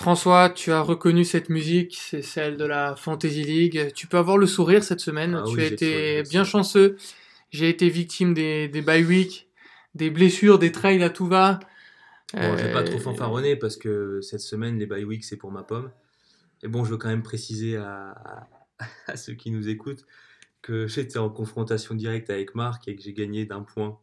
François, 0.00 0.48
tu 0.48 0.72
as 0.72 0.80
reconnu 0.80 1.24
cette 1.26 1.50
musique, 1.50 1.98
c'est 2.00 2.22
celle 2.22 2.56
de 2.56 2.64
la 2.64 2.96
Fantasy 2.96 3.44
League. 3.44 3.92
Tu 3.94 4.06
peux 4.06 4.16
avoir 4.16 4.38
le 4.38 4.46
sourire 4.46 4.82
cette 4.82 5.00
semaine. 5.00 5.34
Ah 5.34 5.44
tu 5.46 5.56
oui, 5.56 5.60
as 5.60 5.66
été 5.66 6.22
bien 6.22 6.42
chanceux. 6.44 6.96
J'ai 7.50 7.68
été 7.68 7.90
victime 7.90 8.32
des, 8.32 8.68
des 8.68 8.80
bye 8.80 9.04
week, 9.04 9.48
des 9.94 10.08
blessures, 10.10 10.58
des 10.58 10.72
trails 10.72 11.02
à 11.02 11.10
tout 11.10 11.26
va. 11.26 11.60
Bon, 12.32 12.56
je 12.56 12.64
vais 12.64 12.72
pas 12.72 12.80
Euh, 12.80 12.84
trop 12.84 12.98
fanfaronner 12.98 13.56
parce 13.56 13.76
que 13.76 14.20
cette 14.22 14.40
semaine, 14.40 14.78
les 14.78 14.86
bye 14.86 15.04
week, 15.04 15.24
c'est 15.24 15.36
pour 15.36 15.52
ma 15.52 15.64
pomme. 15.64 15.90
Et 16.62 16.68
bon, 16.68 16.84
je 16.84 16.92
veux 16.92 16.96
quand 16.98 17.08
même 17.08 17.22
préciser 17.22 17.76
à, 17.76 18.12
à- 18.12 18.48
à 19.08 19.16
ceux 19.16 19.34
qui 19.34 19.50
nous 19.50 19.68
écoutent 19.68 20.06
que 20.62 20.86
j'étais 20.88 21.18
en 21.18 21.30
confrontation 21.30 21.94
directe 21.94 22.30
avec 22.30 22.54
Marc 22.54 22.88
et 22.88 22.96
que 22.96 23.02
j'ai 23.02 23.12
gagné 23.14 23.46
d'un 23.46 23.62
point, 23.62 23.98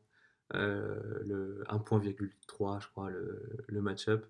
euh, 0.55 0.99
le 1.25 1.63
1.3, 1.69 2.79
je 2.81 2.87
crois, 2.89 3.09
le, 3.09 3.41
le 3.67 3.81
match-up. 3.81 4.25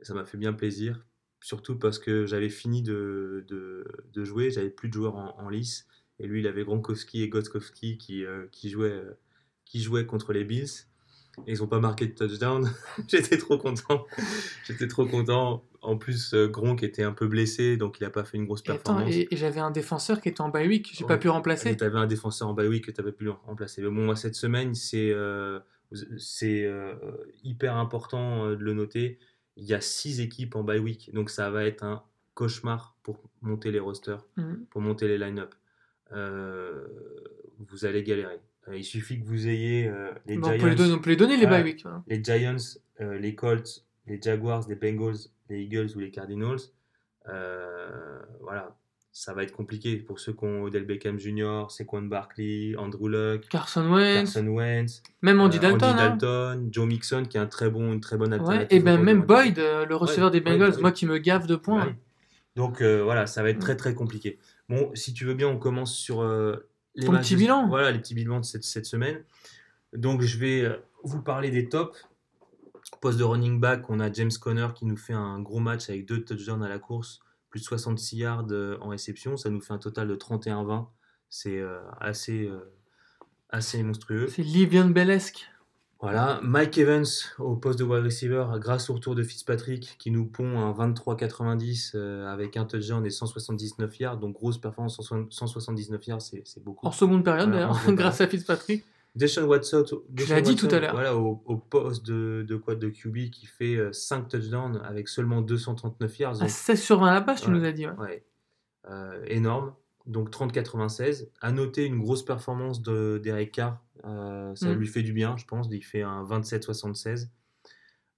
Et 0.00 0.04
ça 0.04 0.14
m'a 0.14 0.24
fait 0.24 0.38
bien 0.38 0.52
plaisir, 0.52 1.04
surtout 1.40 1.76
parce 1.78 1.98
que 1.98 2.26
j'avais 2.26 2.48
fini 2.48 2.82
de, 2.82 3.44
de, 3.48 3.84
de 4.12 4.24
jouer, 4.24 4.50
j'avais 4.50 4.70
plus 4.70 4.88
de 4.88 4.94
joueurs 4.94 5.16
en, 5.16 5.38
en 5.38 5.48
lice. 5.48 5.86
Et 6.18 6.26
lui, 6.26 6.40
il 6.40 6.46
avait 6.46 6.64
Gronkowski 6.64 7.22
et 7.22 7.28
Gotkowski 7.28 7.96
qui, 7.98 8.24
euh, 8.24 8.46
qui, 8.52 8.68
jouaient, 8.70 8.90
euh, 8.90 9.18
qui 9.64 9.80
jouaient 9.82 10.06
contre 10.06 10.32
les 10.32 10.44
Bills. 10.44 10.68
Et 11.46 11.52
ils 11.52 11.58
n'ont 11.60 11.66
pas 11.68 11.80
marqué 11.80 12.06
de 12.06 12.12
touchdown. 12.14 12.70
J'étais 13.08 13.38
trop 13.38 13.56
content. 13.56 14.04
J'étais 14.66 14.88
trop 14.88 15.06
content. 15.06 15.64
En 15.80 15.96
plus, 15.96 16.34
euh, 16.34 16.48
Gronk 16.48 16.82
était 16.82 17.04
un 17.04 17.12
peu 17.12 17.26
blessé, 17.26 17.78
donc 17.78 18.00
il 18.00 18.02
n'a 18.02 18.10
pas 18.10 18.24
fait 18.24 18.36
une 18.36 18.44
grosse 18.44 18.60
attends, 18.60 18.74
performance. 18.74 19.14
et, 19.14 19.28
et 19.30 19.36
j'avais 19.36 19.60
un 19.60 19.70
défenseur 19.70 20.20
qui 20.20 20.28
était 20.28 20.42
en 20.42 20.50
bye 20.50 20.68
week, 20.68 20.90
j'ai 20.92 21.04
Ouais. 21.04 21.08
pas 21.08 21.16
pu 21.16 21.28
remplacer. 21.30 21.74
tu 21.74 21.84
avais 21.84 21.98
un 21.98 22.06
défenseur 22.06 22.48
en 22.48 22.52
bye 22.52 22.68
week 22.68 22.84
que 22.84 22.90
tu 22.90 23.00
n'avais 23.00 23.12
pu 23.12 23.24
le 23.24 23.30
remplacer. 23.30 23.80
Mais 23.80 23.88
bon, 23.88 24.04
moi, 24.04 24.16
cette 24.16 24.34
semaine, 24.34 24.74
c'est 24.74 25.10
euh, 25.12 25.58
c'est 26.18 26.64
euh, 26.66 26.94
hyper 27.42 27.76
important 27.76 28.50
de 28.50 28.56
le 28.56 28.74
noter. 28.74 29.18
Il 29.60 29.66
y 29.66 29.74
a 29.74 29.80
six 29.80 30.20
équipes 30.20 30.56
en 30.56 30.64
bye 30.64 30.78
week, 30.80 31.10
donc 31.12 31.30
ça 31.30 31.50
va 31.50 31.64
être 31.64 31.84
un 31.84 32.02
cauchemar 32.34 32.96
pour 33.02 33.18
monter 33.42 33.70
les 33.70 33.78
rosters, 33.78 34.26
Mhm. 34.36 34.64
pour 34.70 34.80
monter 34.80 35.06
les 35.06 35.18
line-up. 35.18 35.54
Euh, 36.12 36.86
vous 37.68 37.84
allez 37.84 38.02
galérer. 38.02 38.40
Euh, 38.68 38.76
il 38.76 38.84
suffit 38.84 39.20
que 39.20 39.24
vous 39.26 39.46
ayez 39.48 39.86
euh, 39.88 40.10
les 40.26 40.36
Bon, 40.38 40.48
on, 40.48 40.52
Giants. 40.52 40.60
peut 40.62 40.68
les 40.70 40.74
donner, 40.74 40.92
on 40.94 40.98
peut 40.98 41.10
les 41.10 41.16
donner 41.16 41.36
les 41.36 41.44
Ouais. 41.44 41.50
bye 41.50 41.62
week. 41.64 41.84
hein. 41.86 42.02
les 42.08 42.22
Giants, 42.24 42.56
les 42.98 43.34
Colts, 43.34 43.84
les 44.06 44.20
Jaguars, 44.20 44.66
les 44.68 44.74
Bengals, 44.74 45.16
les 45.48 45.60
Eagles 45.62 45.90
ou 45.96 46.00
les 46.00 46.10
Cardinals, 46.10 46.58
euh, 47.28 48.20
voilà, 48.40 48.76
ça 49.12 49.34
va 49.34 49.42
être 49.42 49.52
compliqué 49.52 49.96
pour 49.96 50.20
ceux 50.20 50.32
qui 50.32 50.44
ont 50.44 50.62
Odell 50.62 50.84
Beckham 50.84 51.18
Jr., 51.18 51.64
Saquon 51.68 52.02
Barkley, 52.02 52.74
Andrew 52.76 53.08
Luck, 53.08 53.48
Carson 53.48 53.90
Wentz, 53.90 54.32
Carson 54.34 54.46
Wentz, 54.48 55.02
même 55.22 55.40
Andy 55.40 55.58
euh, 55.58 55.60
Dalton. 55.60 55.88
Andy 55.88 56.02
hein. 56.02 56.16
Dalton, 56.16 56.68
Joe 56.70 56.86
Mixon 56.86 57.24
qui 57.24 57.36
est 57.36 57.40
un 57.40 57.46
très 57.46 57.70
bon, 57.70 57.92
une 57.92 58.00
très 58.00 58.16
bonne 58.16 58.32
Ouais, 58.32 58.38
alternative. 58.38 58.68
et 58.78 58.80
ben 58.80 59.02
même. 59.02 59.22
Boyd, 59.22 59.58
euh, 59.58 59.84
le 59.86 59.96
receveur 59.96 60.26
Ouais, 60.26 60.32
des 60.32 60.40
Bengals, 60.40 60.74
ouais. 60.76 60.80
moi 60.80 60.92
qui 60.92 61.06
me 61.06 61.18
gave 61.18 61.46
de 61.46 61.56
points. 61.56 61.94
Donc 62.56 62.80
euh, 62.82 63.02
voilà, 63.02 63.26
ça 63.26 63.42
va 63.42 63.50
être 63.50 63.56
Mm. 63.58 63.60
très 63.60 63.76
très 63.76 63.94
compliqué. 63.94 64.38
Bon, 64.68 64.90
si 64.94 65.12
tu 65.12 65.24
veux 65.24 65.34
bien, 65.34 65.48
on 65.48 65.58
commence 65.58 65.94
sur 65.96 66.20
euh, 66.22 66.68
les 66.94 67.06
Ton 67.06 67.12
petit 67.18 67.34
de- 67.34 67.38
bilan. 67.40 67.66
Voilà, 67.68 67.90
les 67.90 67.98
petits 67.98 68.14
bilans 68.14 68.40
de 68.40 68.44
cette, 68.44 68.64
cette 68.64 68.86
semaine. 68.86 69.22
Donc 69.92 70.22
je 70.22 70.38
vais 70.38 70.80
vous 71.02 71.20
parler 71.22 71.50
des 71.50 71.68
tops. 71.68 72.06
Poste 73.00 73.18
de 73.18 73.24
running 73.24 73.60
back, 73.60 73.88
on 73.88 73.98
a 74.00 74.12
James 74.12 74.30
Conner 74.40 74.68
qui 74.74 74.84
nous 74.84 74.96
fait 74.96 75.12
un 75.12 75.40
gros 75.40 75.60
match 75.60 75.88
avec 75.88 76.06
deux 76.06 76.22
touchdowns 76.24 76.62
à 76.62 76.68
la 76.68 76.78
course, 76.78 77.20
plus 77.50 77.60
de 77.60 77.64
66 77.64 78.16
yards 78.16 78.46
euh, 78.50 78.78
en 78.80 78.88
réception. 78.88 79.36
Ça 79.36 79.50
nous 79.50 79.60
fait 79.60 79.72
un 79.72 79.78
total 79.78 80.08
de 80.08 80.16
31-20. 80.16 80.86
C'est 81.28 81.58
euh, 81.58 81.78
assez, 82.00 82.46
euh, 82.46 82.72
assez 83.50 83.82
monstrueux. 83.82 84.28
C'est 84.28 84.42
Livian 84.42 84.88
Bellesque. 84.88 85.50
Voilà, 86.02 86.40
Mike 86.42 86.78
Evans 86.78 87.04
au 87.38 87.56
poste 87.56 87.78
de 87.78 87.84
wide 87.84 88.02
receiver 88.02 88.46
grâce 88.54 88.88
au 88.88 88.94
retour 88.94 89.14
de 89.14 89.22
Fitzpatrick 89.22 89.96
qui 89.98 90.10
nous 90.10 90.24
pond 90.24 90.58
un 90.58 90.72
23-90 90.72 91.92
euh, 91.94 92.26
avec 92.26 92.56
un 92.56 92.64
touchdown 92.64 93.04
et 93.04 93.10
179 93.10 94.00
yards. 94.00 94.16
Donc 94.16 94.34
grosse 94.34 94.58
performance, 94.58 94.96
160 94.96 95.30
179 95.30 96.06
yards, 96.06 96.22
c'est 96.22 96.64
beaucoup. 96.64 96.86
En 96.86 96.90
seconde 96.90 97.22
période, 97.22 97.50
Voilà, 97.50 97.66
d'ailleurs, 97.66 97.94
grâce 97.94 98.22
à 98.22 98.28
Fitzpatrick. 98.28 98.82
Deshaun 99.16 99.44
Watson, 99.44 99.84
Deshaun 100.08 100.40
dit 100.40 100.54
tout 100.56 100.68
à 100.70 100.78
l'heure. 100.78 100.92
Voilà, 100.92 101.16
au, 101.16 101.42
au 101.44 101.56
poste 101.56 102.06
de, 102.06 102.44
de 102.46 102.56
quad 102.56 102.78
de 102.78 102.88
QB 102.88 103.30
qui 103.30 103.46
fait 103.46 103.78
5 103.92 104.28
touchdowns 104.28 104.80
avec 104.84 105.08
seulement 105.08 105.40
239 105.42 106.18
yards. 106.18 106.36
À 106.36 106.40
Donc, 106.40 106.50
16 106.50 106.80
sur 106.80 107.00
20 107.00 107.06
à 107.08 107.14
la 107.14 107.20
passe, 107.20 107.40
tu 107.42 107.48
Ouais. 107.48 107.54
nous 107.58 107.64
as 107.64 107.72
dit. 107.72 107.86
ouais. 107.86 107.94
ouais, 107.98 108.24
euh, 108.88 109.22
énorme. 109.26 109.74
Donc 110.06 110.30
30-96. 110.30 111.28
À 111.40 111.52
noter 111.52 111.84
une 111.84 111.98
grosse 111.98 112.24
performance 112.24 112.82
de 112.82 113.20
d'Eric 113.22 113.52
Carr. 113.52 113.82
Euh, 114.06 114.54
ça 114.54 114.68
Mm. 114.70 114.78
lui 114.78 114.86
fait 114.86 115.02
du 115.02 115.12
bien, 115.12 115.36
je 115.36 115.44
pense. 115.44 115.68
Il 115.70 115.82
fait 115.84 116.02
un 116.02 116.24
27-76. 116.24 117.28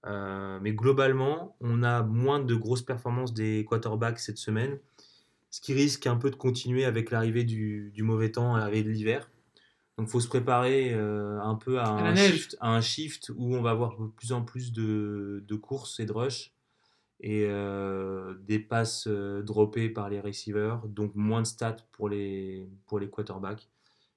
Euh, 0.05 0.59
mais 0.61 0.73
globalement, 0.73 1.55
on 1.61 1.81
a 1.83 2.03
moins 2.03 2.39
de 2.39 2.55
grosses 2.55 2.81
performances 2.81 3.33
des 3.33 3.65
quarterbacks 3.67 4.19
cette 4.19 4.37
semaine. 4.37 4.77
Ce 5.49 5.61
qui 5.61 5.73
risque 5.73 6.07
un 6.07 6.15
peu 6.17 6.29
de 6.31 6.35
continuer 6.35 6.83
avec 6.85 7.11
l'arrivée 7.11 7.43
du, 7.43 7.91
du 7.93 8.03
mauvais 8.03 8.31
temps, 8.31 8.55
l'arrivée 8.57 8.83
de 8.83 8.89
l'hiver. 8.89 9.29
Donc 9.97 10.07
il 10.07 10.11
faut 10.11 10.19
se 10.19 10.27
préparer 10.27 10.91
euh, 10.93 11.39
un 11.41 11.55
peu 11.55 11.79
à 11.79 11.87
un, 11.89 12.15
shift, 12.15 12.57
à 12.59 12.69
un 12.69 12.81
shift 12.81 13.31
où 13.35 13.55
on 13.55 13.61
va 13.61 13.71
avoir 13.71 13.97
de 13.99 14.07
plus 14.07 14.31
en 14.31 14.43
plus 14.43 14.73
de, 14.73 15.43
de 15.47 15.55
courses 15.55 15.99
et 15.99 16.05
de 16.05 16.11
rush 16.11 16.51
et 17.19 17.45
euh, 17.47 18.33
des 18.41 18.59
passes 18.59 19.05
euh, 19.07 19.43
droppées 19.43 19.89
par 19.89 20.09
les 20.09 20.19
receivers, 20.19 20.81
donc 20.87 21.13
moins 21.15 21.41
de 21.41 21.47
stats 21.47 21.77
pour 21.91 22.09
les, 22.09 22.67
pour 22.87 22.99
les 22.99 23.09
quarterbacks. 23.09 23.69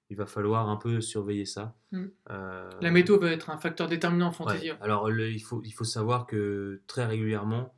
Il 0.09 0.17
va 0.17 0.27
falloir 0.27 0.69
un 0.71 0.77
peu 0.77 1.01
surveiller 1.01 1.45
ça. 1.45 1.77
Mm. 1.93 2.05
Euh, 2.31 2.71
La 2.81 2.91
météo 2.91 3.19
va 3.19 3.31
être 3.31 3.51
un 3.51 3.59
facteur 3.59 3.87
déterminant 3.89 4.29
en 4.29 4.33
fantasy. 4.33 4.71
Ouais. 4.71 4.79
Alors, 4.81 5.11
le- 5.11 5.31
il, 5.31 5.41
faut, 5.43 5.63
il 5.65 5.73
faut 5.73 5.85
savoir 5.85 6.27
que 6.27 6.81
très 6.87 7.05
régulièrement, 7.05 7.75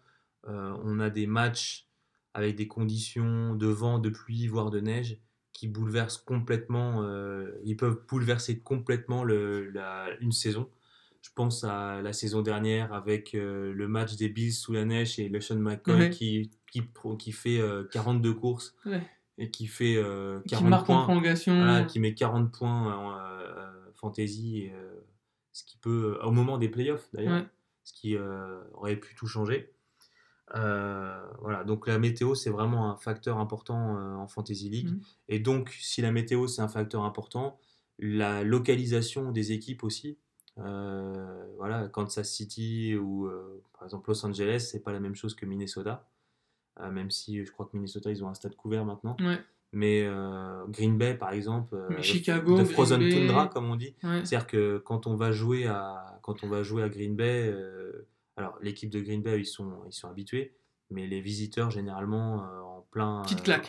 on 0.46 0.98
a 1.00 1.10
des 1.10 1.26
matchs 1.26 1.88
avec 2.32 2.54
des 2.56 2.68
conditions 2.68 3.54
de 3.54 3.66
vent, 3.66 3.98
de 3.98 4.08
pluie, 4.08 4.46
voire 4.46 4.70
de 4.70 4.80
neige, 4.80 5.18
qui 5.58 5.66
bouleversent 5.66 6.18
complètement, 6.18 7.02
euh, 7.02 7.50
ils 7.64 7.76
peuvent 7.76 8.00
bouleverser 8.08 8.60
complètement 8.60 9.24
le, 9.24 9.68
la- 9.70 10.06
une 10.20 10.30
saison. 10.30 10.70
Je 11.20 11.30
pense 11.34 11.64
à 11.64 12.00
la 12.00 12.12
saison 12.12 12.42
dernière 12.42 12.92
avec 12.92 13.34
euh, 13.34 13.72
le 13.72 13.88
match 13.88 14.14
des 14.14 14.28
Bills 14.28 14.52
sous 14.52 14.72
la 14.72 14.84
neige 14.84 15.18
et 15.18 15.28
LeSean 15.28 15.56
McCoy 15.58 15.94
Ouais. 15.96 16.10
qui, 16.10 16.52
qui, 16.70 16.84
qui 17.18 17.32
fait 17.32 17.58
euh, 17.60 17.82
42 17.90 18.34
courses 18.34 18.76
Ouais. 18.86 19.02
et 19.36 19.50
qui 19.50 19.66
fait 19.66 19.96
euh, 19.96 20.38
Qui 20.42 20.50
40 20.50 20.68
marque 20.70 20.82
en 20.90 20.94
points. 20.94 21.02
prolongation. 21.02 21.56
Voilà, 21.56 21.82
qui 21.82 21.98
met 21.98 22.14
40 22.14 22.52
points 22.52 22.94
en 22.96 23.18
euh, 23.18 23.90
fantasy, 23.96 24.58
et, 24.60 24.72
euh, 24.72 25.00
ce 25.52 25.64
qui 25.64 25.76
peut, 25.78 26.20
au 26.22 26.30
moment 26.30 26.56
des 26.56 26.68
playoffs 26.68 27.08
d'ailleurs, 27.12 27.32
Ouais. 27.42 27.46
ce 27.82 27.92
qui 27.92 28.16
euh, 28.16 28.60
aurait 28.74 28.94
pu 28.94 29.16
tout 29.16 29.26
changer. 29.26 29.72
Euh, 30.54 31.20
voilà, 31.40 31.64
donc 31.64 31.86
la 31.86 31.98
météo 31.98 32.34
c'est 32.34 32.50
vraiment 32.50 32.90
un 32.90 32.96
facteur 32.96 33.38
important 33.38 33.96
euh, 33.96 34.14
en 34.14 34.28
fantasy 34.28 34.68
league. 34.68 34.90
Mhm. 34.90 35.00
Et 35.28 35.38
donc, 35.38 35.70
si 35.80 36.00
la 36.00 36.10
météo 36.10 36.46
c'est 36.46 36.62
un 36.62 36.68
facteur 36.68 37.04
important, 37.04 37.58
la 37.98 38.44
localisation 38.44 39.32
des 39.32 39.52
équipes 39.52 39.84
aussi. 39.84 40.18
Euh, 40.58 41.46
voilà, 41.56 41.88
Kansas 41.88 42.28
City 42.28 42.96
ou 42.96 43.30
par 43.74 43.84
exemple 43.84 44.10
Los 44.10 44.24
Angeles, 44.24 44.68
c'est 44.70 44.82
pas 44.82 44.92
la 44.92 45.00
même 45.00 45.14
chose 45.14 45.34
que 45.34 45.46
Minnesota. 45.46 46.08
Même 46.92 47.10
si 47.10 47.44
je 47.44 47.50
crois 47.50 47.66
que 47.66 47.76
Minnesota 47.76 48.10
ils 48.10 48.22
ont 48.24 48.28
un 48.28 48.34
stade 48.34 48.54
couvert 48.54 48.84
maintenant. 48.84 49.16
Ouais. 49.20 49.38
Mais 49.72 50.08
Green 50.68 50.96
Bay, 50.96 51.14
par 51.14 51.32
exemple, 51.32 51.76
Mais 51.90 52.02
Chicago, 52.02 52.56
de 52.56 52.64
Frozen 52.64 53.00
Bay. 53.00 53.10
Tundra, 53.10 53.48
comme 53.48 53.68
on 53.70 53.76
dit. 53.76 53.94
Ouais. 54.04 54.24
C'est-à-dire 54.24 54.46
que 54.46 54.78
quand 54.78 55.06
on 55.08 55.16
va 55.16 55.32
jouer 55.32 55.66
à, 55.66 56.18
quand 56.22 56.44
on 56.44 56.48
va 56.48 56.62
jouer 56.62 56.84
à 56.84 56.88
Green 56.88 57.16
Bay, 57.16 57.52
alors 58.38 58.58
l'équipe 58.62 58.90
de 58.90 59.00
Green 59.00 59.22
Bay, 59.22 59.40
ils 59.40 59.46
sont, 59.46 59.82
ils 59.86 59.92
sont 59.92 60.08
habitués, 60.08 60.56
mais 60.90 61.06
les 61.06 61.20
visiteurs, 61.20 61.70
généralement, 61.70 62.44
euh, 62.44 62.60
en, 62.60 62.80
plein, 62.90 63.22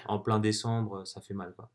en 0.07 0.39
décembre, 0.39 1.05
ça 1.05 1.21
fait 1.21 1.33
mal. 1.33 1.53
Quoi. 1.55 1.69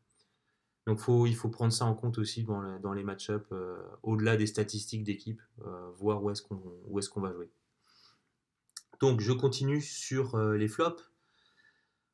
Donc 0.87 0.99
faut, 0.99 1.25
il 1.25 1.35
faut 1.35 1.49
prendre 1.49 1.73
ça 1.73 1.85
en 1.85 1.95
compte 1.95 2.17
aussi 2.17 2.43
dans, 2.43 2.59
le- 2.61 2.79
dans 2.79 2.93
les 2.93 3.03
match-up, 3.03 3.47
euh, 3.51 3.77
au-delà 4.03 4.37
des 4.37 4.47
statistiques 4.47 5.03
d'équipe, 5.03 5.41
euh, 5.65 5.89
voir 5.97 6.23
où 6.23 6.29
est-ce 6.29 6.41
qu'on 6.41 6.61
où 6.85 6.99
est 6.99 7.09
qu'on 7.09 7.21
va 7.21 7.31
jouer. 7.33 7.49
Donc 9.01 9.19
je 9.19 9.33
continue 9.33 9.81
sur 9.81 10.35
euh, 10.35 10.55
les 10.57 10.67
flops. 10.67 11.11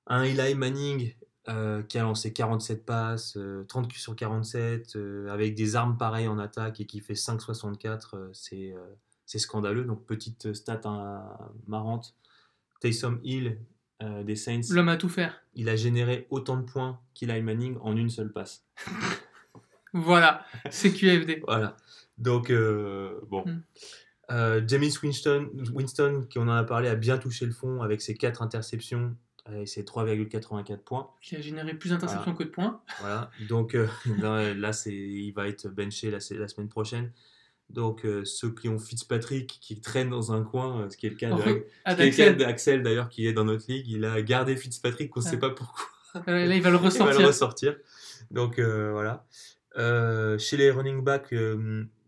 Un 0.08 0.24
Eli 0.24 0.56
Manning 0.56 1.16
euh, 1.48 1.84
qui 1.84 1.98
a 1.98 2.04
lancé 2.04 2.34
47 2.34 2.86
passes, 2.86 3.38
euh, 3.38 3.64
30 3.68 3.92
sur 3.94 4.16
47, 4.16 4.96
euh, 4.96 5.28
avec 5.30 5.54
des 5.56 5.76
armes 5.76 5.98
pareilles 5.98 6.28
en 6.28 6.40
attaque 6.40 6.80
et 6.80 6.86
qui 6.86 7.00
fait 7.02 7.14
5,64, 7.14 8.16
euh, 8.16 8.30
c'est 8.34 8.74
euh, 8.74 8.96
c'est 9.32 9.40
scandaleux. 9.40 9.86
Donc 9.86 10.06
petite 10.06 10.54
stat 10.54 10.82
hein, 10.84 11.24
marrante. 11.68 12.16
Taysom 12.82 13.20
Hill 13.24 13.60
euh, 14.04 14.24
des 14.24 14.36
Saints, 14.36 14.62
L'homme 14.72 14.90
à 14.90 14.98
tout 14.98 15.10
faire. 15.10 15.42
il 15.54 15.70
a 15.70 15.76
généré 15.76 16.28
autant 16.32 16.58
de 16.58 16.64
points 16.64 17.00
qu'Eli 17.14 17.42
Manning 17.42 17.78
en 17.82 17.96
une 17.96 18.10
seule 18.10 18.32
passe. 18.32 18.66
Voilà, 19.94 20.46
c'est 20.70 20.94
QFD. 20.94 21.42
Voilà. 21.46 21.76
Donc, 22.18 22.50
euh, 22.50 23.20
bon. 23.28 23.44
Mm. 23.46 23.64
Euh, 24.32 24.62
James 24.66 24.90
Winston, 25.04 25.50
Winston, 25.74 26.28
qui 26.30 26.40
on 26.40 26.44
en 26.44 26.52
a 26.52 26.64
parlé, 26.64 26.88
a 26.88 26.96
bien 26.96 27.18
touché 27.18 27.46
le 27.46 27.52
fond 27.52 27.82
avec 27.82 28.02
ses 28.02 28.16
4 28.16 28.42
interceptions 28.42 29.18
et 29.54 29.66
ses 29.66 29.84
3,84 29.84 30.78
points. 30.78 31.12
Qui 31.22 31.36
a 31.36 31.42
généré 31.42 31.74
plus 31.74 31.90
d'interceptions 31.90 32.34
que 32.34 32.44
de 32.44 32.48
points. 32.48 32.82
Voilà. 33.02 33.32
Donc, 33.50 33.76
là, 34.22 34.54
là, 34.54 34.72
c'est, 34.72 34.96
il 34.96 35.34
va 35.34 35.50
être 35.50 35.68
benché 35.68 36.10
la, 36.10 36.20
la 36.38 36.48
semaine 36.48 36.70
prochaine. 36.70 37.12
Donc, 37.74 38.06
euh, 38.06 38.26
ceux 38.26 38.52
qui 38.54 38.68
ont 38.68 38.78
Fitzpatrick 38.78 39.60
qui 39.62 39.80
traînent 39.80 40.10
dans 40.10 40.34
un 40.34 40.44
coin, 40.44 40.82
euh, 40.82 40.90
ce 40.90 40.98
qui 40.98 41.08
est 41.08 41.10
le 41.12 41.16
cas 41.16 42.34
d'Axel 42.34 42.84
d'ailleurs, 42.84 43.08
qui 43.10 43.28
est 43.28 43.34
dans 43.34 43.46
notre 43.46 43.66
ligue, 43.72 43.88
il 43.88 44.04
a 44.06 44.22
gardé 44.22 44.56
Fitzpatrick, 44.58 45.16
on 45.16 45.22
ne 45.22 45.26
Ah. 45.26 45.30
sait 45.30 45.40
pas 45.40 45.50
pourquoi. 45.52 45.86
euh, 46.28 46.46
là, 46.46 46.56
il 46.56 46.62
va 46.62 46.70
le 46.70 46.76
Il 46.78 46.82
va 46.82 46.86
ressortir. 46.86 47.20
le 47.22 47.26
ressortir. 47.28 47.78
Donc 48.30 48.60
euh, 48.60 48.92
voilà. 48.92 49.26
Chez 50.38 50.58
les 50.58 50.70
running 50.70 51.02
backs, 51.02 51.34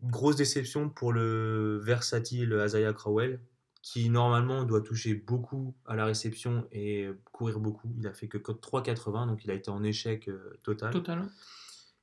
grosse 0.03 0.35
déception 0.35 0.89
pour 0.89 1.13
le 1.13 1.79
versatile 1.81 2.61
Isaiah 2.65 2.91
Crowell, 2.91 3.39
qui 3.81 4.09
normalement 4.09 4.65
doit 4.65 4.81
toucher 4.81 5.13
beaucoup 5.13 5.73
à 5.85 5.95
la 5.95 6.03
réception 6.05 6.67
et 6.73 7.07
courir 7.31 7.59
beaucoup. 7.61 7.89
Il 7.97 8.05
a 8.07 8.13
fait 8.13 8.27
que 8.27 8.37
3,80, 8.37 9.27
donc 9.27 9.45
il 9.45 9.51
a 9.51 9.53
été 9.53 9.69
en 9.71 9.81
échec 9.83 10.29
total. 10.63 10.91
Total. 10.91 11.29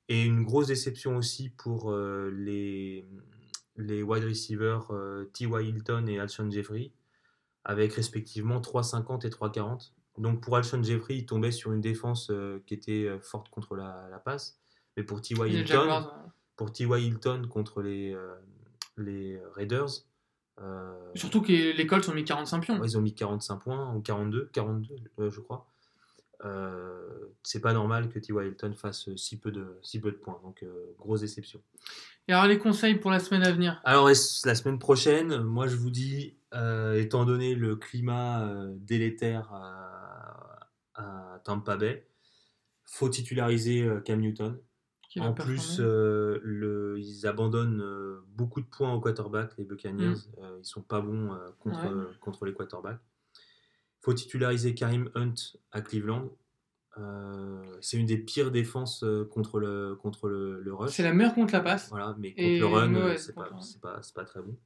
Et 0.09 0.23
une 0.25 0.43
grosse 0.43 0.67
déception 0.69 1.17
aussi 1.17 1.51
pour 1.51 1.95
les, 1.95 3.05
les 3.81 4.03
wide 4.03 4.25
receivers 4.25 4.91
euh, 4.91 5.25
T.Y. 5.33 5.69
Hilton 5.69 6.07
et 6.07 6.19
Alshon 6.19 6.51
Jeffrey, 6.51 6.93
avec 7.65 7.93
respectivement 7.95 8.61
3,50 8.61 9.27
et 9.27 9.31
3,40. 9.31 9.93
Donc 10.19 10.43
pour 10.43 10.57
Alshon 10.57 10.83
Jeffrey, 10.83 11.17
il 11.17 11.27
tombait 11.27 11.53
sur 11.53 11.73
une 11.73 11.81
défense 11.81 12.31
euh, 12.31 12.63
qui 12.67 12.75
était 12.75 13.07
euh, 13.07 13.19
forte 13.21 13.49
contre 13.49 13.77
la, 13.77 14.09
la 14.11 14.19
passe. 14.19 14.59
Mais 14.97 15.03
pour 15.03 15.21
T.Y. 15.21 15.53
Hilton, 15.53 16.07
pour 16.57 16.73
T.Y. 16.73 17.03
Hilton 17.03 17.47
contre 17.49 17.81
les, 17.83 18.17
les 18.97 19.41
Raiders, 19.55 20.05
euh, 20.63 21.11
Surtout 21.15 21.41
que 21.41 21.53
les 21.53 21.87
Colts 21.87 22.09
ont 22.09 22.15
mis 22.15 22.25
45 22.25 22.61
pions. 22.61 22.79
ouais, 22.79 22.87
ils 22.87 22.99
ont 22.99 23.01
mis 23.01 23.15
45 23.15 23.57
points, 23.59 23.95
ou 23.95 24.01
42, 24.01 24.51
42 24.53 24.95
euh, 25.19 25.31
je 25.31 25.41
crois. 25.41 25.67
Euh, 26.45 27.29
c'est 27.43 27.61
pas 27.61 27.73
normal 27.73 28.09
que 28.09 28.19
T.Y. 28.19 28.47
Hilton 28.47 28.75
fasse 28.75 29.09
euh, 29.09 29.17
si 29.17 29.39
peu 29.39 29.51
de, 29.51 29.79
si 29.83 30.01
peu 30.01 30.11
de 30.11 30.17
points. 30.17 30.41
Donc, 30.43 30.63
euh, 30.63 30.95
grosse 30.99 31.21
déception. 31.21 31.61
Et 32.29 32.33
alors, 32.33 32.47
les 32.47 32.59
conseils 32.59 32.95
pour 32.95 33.11
la 33.11 33.19
semaine 33.19 33.43
à 33.43 33.53
venir? 33.53 33.81
Alors, 33.85 34.09
la 34.09 34.15
semaine 34.15 34.79
prochaine, 34.79 35.43
moi 35.43 35.67
je 35.67 35.77
vous 35.77 35.91
dis, 35.91 36.37
étant 36.97 37.25
donné 37.25 37.55
le 37.55 37.77
climat 37.77 38.49
délétère 38.77 39.53
à, 39.53 41.41
Tampa 41.45 41.77
Bay, 41.77 42.07
faut 42.85 43.09
titulariser 43.09 43.89
Cam 44.05 44.21
Newton. 44.21 44.59
qui 45.09 45.21
En 45.21 45.33
plus, 45.33 45.79
euh, 45.81 46.39
le, 46.43 46.99
ils 46.99 47.27
abandonnent 47.27 47.81
euh, 47.81 48.23
beaucoup 48.29 48.61
de 48.61 48.67
points 48.67 48.93
au 48.93 49.01
quarterback, 49.01 49.57
les 49.57 49.65
Buccaneers. 49.65 50.15
Euh, 50.39 50.59
ils 50.61 50.65
sont 50.65 50.83
pas 50.83 51.01
bons 51.01 51.37
contre. 51.59 51.83
Ouais. 51.83 52.17
contre 52.21 52.45
les 52.45 52.53
quarterbacks. 52.53 53.01
Faut 54.01 54.15
titulariser 54.15 54.75
Karim 54.75 55.11
Hunt 55.15 55.35
à 55.73 55.81
Cleveland. 55.81 56.29
Euh, 56.99 57.63
c'est 57.81 57.97
une 57.97 58.07
des 58.07 58.19
pires 58.19 58.51
défenses 58.51 59.05
euh, 59.05 59.25
contre 59.25 59.61
le, 59.61 59.95
contre 59.95 60.29
le, 60.29 60.61
le 60.61 60.75
rush. 60.75 60.91
C'est 60.91 61.03
la 61.05 61.13
meilleure 61.15 61.35
contre 61.35 61.53
la 61.53 61.61
passe. 61.61 61.89
Voilà, 61.91 62.17
mais 62.19 62.31
contre 62.33 62.43
Et 62.43 62.59
le 62.59 62.67
run, 62.67 62.83
euh, 62.83 62.89
mauvaise 62.89 63.27
c'est 63.27 63.35
pas, 63.81 64.01
pas, 64.15 64.25
très 64.25 64.43
bon. 64.43 64.57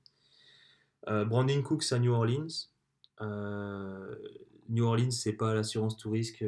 Euh, 1.09 1.25
Brandon 1.27 1.61
Cooks 1.63 1.93
à 1.93 1.99
New 1.99 2.13
Orleans. 2.13 2.47
Euh, 3.21 4.15
New 4.71 4.85
Orleans, 4.85 5.11
c'est 5.11 5.35
pas 5.35 5.53
l'assurance 5.55 5.97
tout 5.99 6.11
risque. 6.11 6.43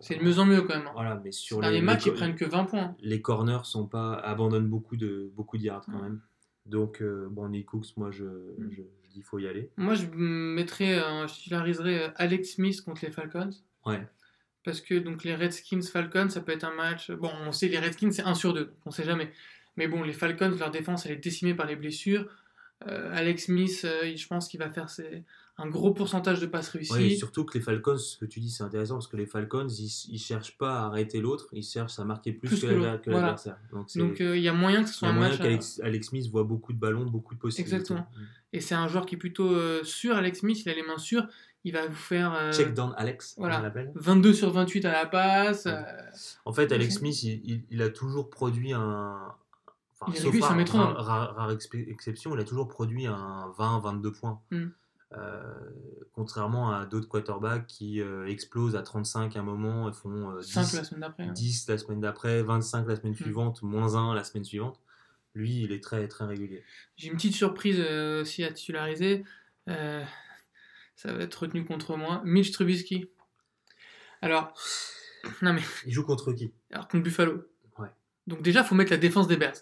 C'est 0.00 0.16
de 0.18 0.22
mieux 0.22 0.38
en 0.38 0.44
mieux 0.44 0.60
quand 0.62 0.76
même. 0.76 0.88
Voilà, 0.92 1.18
mais 1.24 1.32
sur 1.32 1.60
les, 1.62 1.70
les 1.70 1.80
matchs, 1.80 2.04
les 2.04 2.10
ils 2.12 2.14
prennent 2.14 2.34
que 2.36 2.44
20 2.44 2.64
points. 2.66 2.94
les 3.00 3.22
corners 3.22 3.64
sont 3.64 3.86
pas 3.86 4.14
abandonnent 4.14 4.68
beaucoup 4.68 4.96
de 4.96 5.30
beaucoup 5.34 5.56
de 5.56 5.62
yards 5.62 5.86
quand 5.86 5.98
Mm. 5.98 6.02
même. 6.02 6.20
Donc 6.66 7.02
Brandon 7.30 7.62
Cooks, 7.62 7.96
moi 7.96 8.10
je, 8.10 8.24
je 8.68 8.82
dis 9.12 9.22
faut 9.22 9.38
y 9.38 9.46
aller. 9.46 9.70
Moi, 9.76 9.94
je 9.94 10.06
mettrais, 10.14 10.98
euh, 10.98 11.26
je 11.26 11.34
titulariserais 11.34 12.02
euh, 12.04 12.08
Alex 12.16 12.54
Smith 12.54 12.80
contre 12.82 13.04
les 13.04 13.10
Falcons. 13.10 13.50
Ouais. 13.86 14.06
Parce 14.64 14.80
que 14.80 14.94
donc 14.98 15.24
les 15.24 15.34
Redskins 15.34 15.82
Falcons, 15.82 16.28
ça 16.28 16.40
peut 16.42 16.52
être 16.52 16.64
un 16.64 16.74
match. 16.74 17.10
Bon, 17.10 17.30
on 17.46 17.52
sait 17.52 17.68
les 17.68 17.78
Redskins 17.78 18.10
c'est 18.12 18.22
1 18.22 18.34
sur 18.34 18.52
2, 18.52 18.64
donc 18.66 18.74
on 18.84 18.90
sait 18.90 19.04
jamais. 19.04 19.32
Mais 19.76 19.88
bon, 19.88 20.02
les 20.02 20.12
Falcons, 20.12 20.54
leur 20.58 20.70
défense, 20.70 21.06
elle 21.06 21.12
est 21.12 21.16
décimée 21.16 21.54
par 21.54 21.66
les 21.66 21.76
blessures. 21.76 22.26
Euh, 22.86 23.10
Alex 23.14 23.44
Smith, 23.46 23.82
euh, 23.84 24.14
je 24.14 24.26
pense 24.26 24.48
qu'il 24.48 24.58
va 24.60 24.68
faire 24.70 24.88
ses- 24.90 25.22
un 25.58 25.66
gros 25.68 25.92
pourcentage 25.92 26.40
de 26.40 26.46
passes 26.46 26.68
réussies. 26.70 26.92
Ouais, 26.92 27.06
et 27.08 27.16
surtout 27.16 27.44
que 27.44 27.56
les 27.58 27.62
Falcons, 27.62 27.98
ce 27.98 28.16
que 28.16 28.24
tu 28.24 28.40
dis, 28.40 28.50
c'est 28.50 28.62
intéressant 28.62 28.94
parce 28.94 29.08
que 29.08 29.18
les 29.18 29.26
Falcons, 29.26 29.68
ils, 29.68 30.06
ils 30.10 30.18
cherchent 30.18 30.56
pas 30.56 30.80
à 30.80 30.86
arrêter 30.86 31.20
l'autre, 31.20 31.48
ils 31.52 31.62
cherchent 31.62 31.98
à 31.98 32.04
marquer 32.04 32.32
plus, 32.32 32.48
Plus 32.48 32.60
que 32.62 32.66
que 32.66 33.10
voilà. 33.10 33.26
l'adversaire. 33.26 33.58
Donc 33.96 34.20
euh, 34.22 34.36
il 34.38 34.42
y 34.42 34.48
a 34.48 34.54
moyen 34.54 34.82
que 34.82 34.88
ce 34.88 34.94
il 34.94 34.96
y 34.96 34.98
soit 35.00 35.08
a 35.08 35.10
un 35.10 35.14
moyen 35.14 35.30
match. 35.38 35.78
à- 35.80 35.84
Alex 35.84 36.06
Smith 36.08 36.26
voit 36.30 36.44
beaucoup 36.44 36.72
de 36.72 36.78
ballons, 36.78 37.04
beaucoup 37.04 37.34
de 37.34 37.40
possibilités. 37.40 37.74
Exactement. 37.76 38.06
Et 38.52 38.60
c'est 38.60 38.74
un 38.74 38.88
joueur 38.88 39.06
qui 39.06 39.14
est 39.14 39.18
plutôt 39.18 39.52
euh, 39.52 39.84
sûr, 39.84 40.16
Alex 40.16 40.40
Smith, 40.40 40.62
il 40.64 40.70
a 40.70 40.74
les 40.74 40.82
mains 40.82 40.98
sûres. 40.98 41.26
Il 41.62 41.72
va 41.74 41.86
vous 41.86 41.94
faire 41.94 42.32
euh, 42.34 42.52
Check 42.52 42.72
down 42.72 42.94
Alex, 42.96 43.34
voilà. 43.36 43.60
on 43.60 43.62
l'appelle. 43.62 43.92
22 43.94 44.32
sur 44.32 44.50
28 44.50 44.84
à 44.86 44.92
la 44.92 45.06
passe. 45.06 45.66
Ouais. 45.66 45.72
euh, 45.72 46.10
En 46.46 46.52
fait, 46.52 46.72
Alex. 46.72 46.94
Smith, 46.96 47.22
il, 47.22 47.40
il- 47.44 47.64
il 47.70 47.82
a 47.82 47.90
toujours 47.90 48.30
produit 48.30 48.72
un. 48.72 49.18
Enfin, 50.00 50.12
Il 50.16 50.42
un 50.42 50.46
rare, 50.46 50.56
rare- 50.72 51.04
rare- 51.04 51.34
rare 51.36 51.50
exception, 51.50 52.34
il 52.34 52.40
a 52.40 52.44
toujours 52.44 52.66
produit 52.68 53.06
un 53.06 53.52
20-22 53.58 54.10
points. 54.12 54.40
Mm. 54.50 54.66
Euh, 55.18 55.42
contrairement 56.14 56.70
à 56.72 56.86
d'autres 56.86 57.08
quarterbacks 57.08 57.66
qui 57.66 58.00
euh, 58.00 58.26
explosent 58.28 58.76
à 58.76 58.82
35 58.82 59.36
à 59.36 59.40
un 59.40 59.42
moment 59.42 59.88
et 59.88 59.92
font 59.92 60.30
euh, 60.30 60.40
5 60.40 60.62
10, 60.62 60.76
la 60.76 60.84
semaine 60.84 61.00
d'après. 61.00 61.22
hein. 61.24 61.32
10 61.32 61.68
la 61.68 61.78
semaine 61.78 62.00
d'après, 62.00 62.42
25 62.42 62.86
la 62.88 62.96
semaine 62.96 63.14
suivante, 63.16 63.60
moins 63.62 63.96
1 63.96 64.14
la 64.14 64.22
semaine 64.24 64.44
suivante. 64.44 64.80
Lui, 65.34 65.62
il 65.62 65.72
est 65.72 65.82
très 65.82 66.08
très 66.08 66.24
régulier. 66.24 66.64
J'ai 66.96 67.08
une 67.08 67.14
petite 67.14 67.34
surprise 67.34 67.76
euh, 67.78 68.22
aussi 68.22 68.42
à 68.42 68.52
titulariser. 68.52 69.24
Euh, 69.68 70.04
ça 70.96 71.12
va 71.12 71.22
être 71.22 71.34
retenu 71.34 71.64
contre 71.64 71.96
moi. 71.96 72.20
Mitch 72.24 72.50
Trubisky. 72.50 73.08
Alors, 74.22 74.52
non 75.42 75.52
mais, 75.52 75.62
Il 75.86 75.92
joue 75.92 76.02
contre 76.02 76.32
qui? 76.32 76.52
Alors 76.72 76.88
contre 76.88 77.04
Buffalo. 77.04 77.44
Ouais. 77.78 77.88
Donc 78.26 78.42
déjà, 78.42 78.64
faut 78.64 78.74
mettre 78.74 78.90
la 78.90 78.96
défense 78.96 79.28
des 79.28 79.36
Bears. 79.36 79.54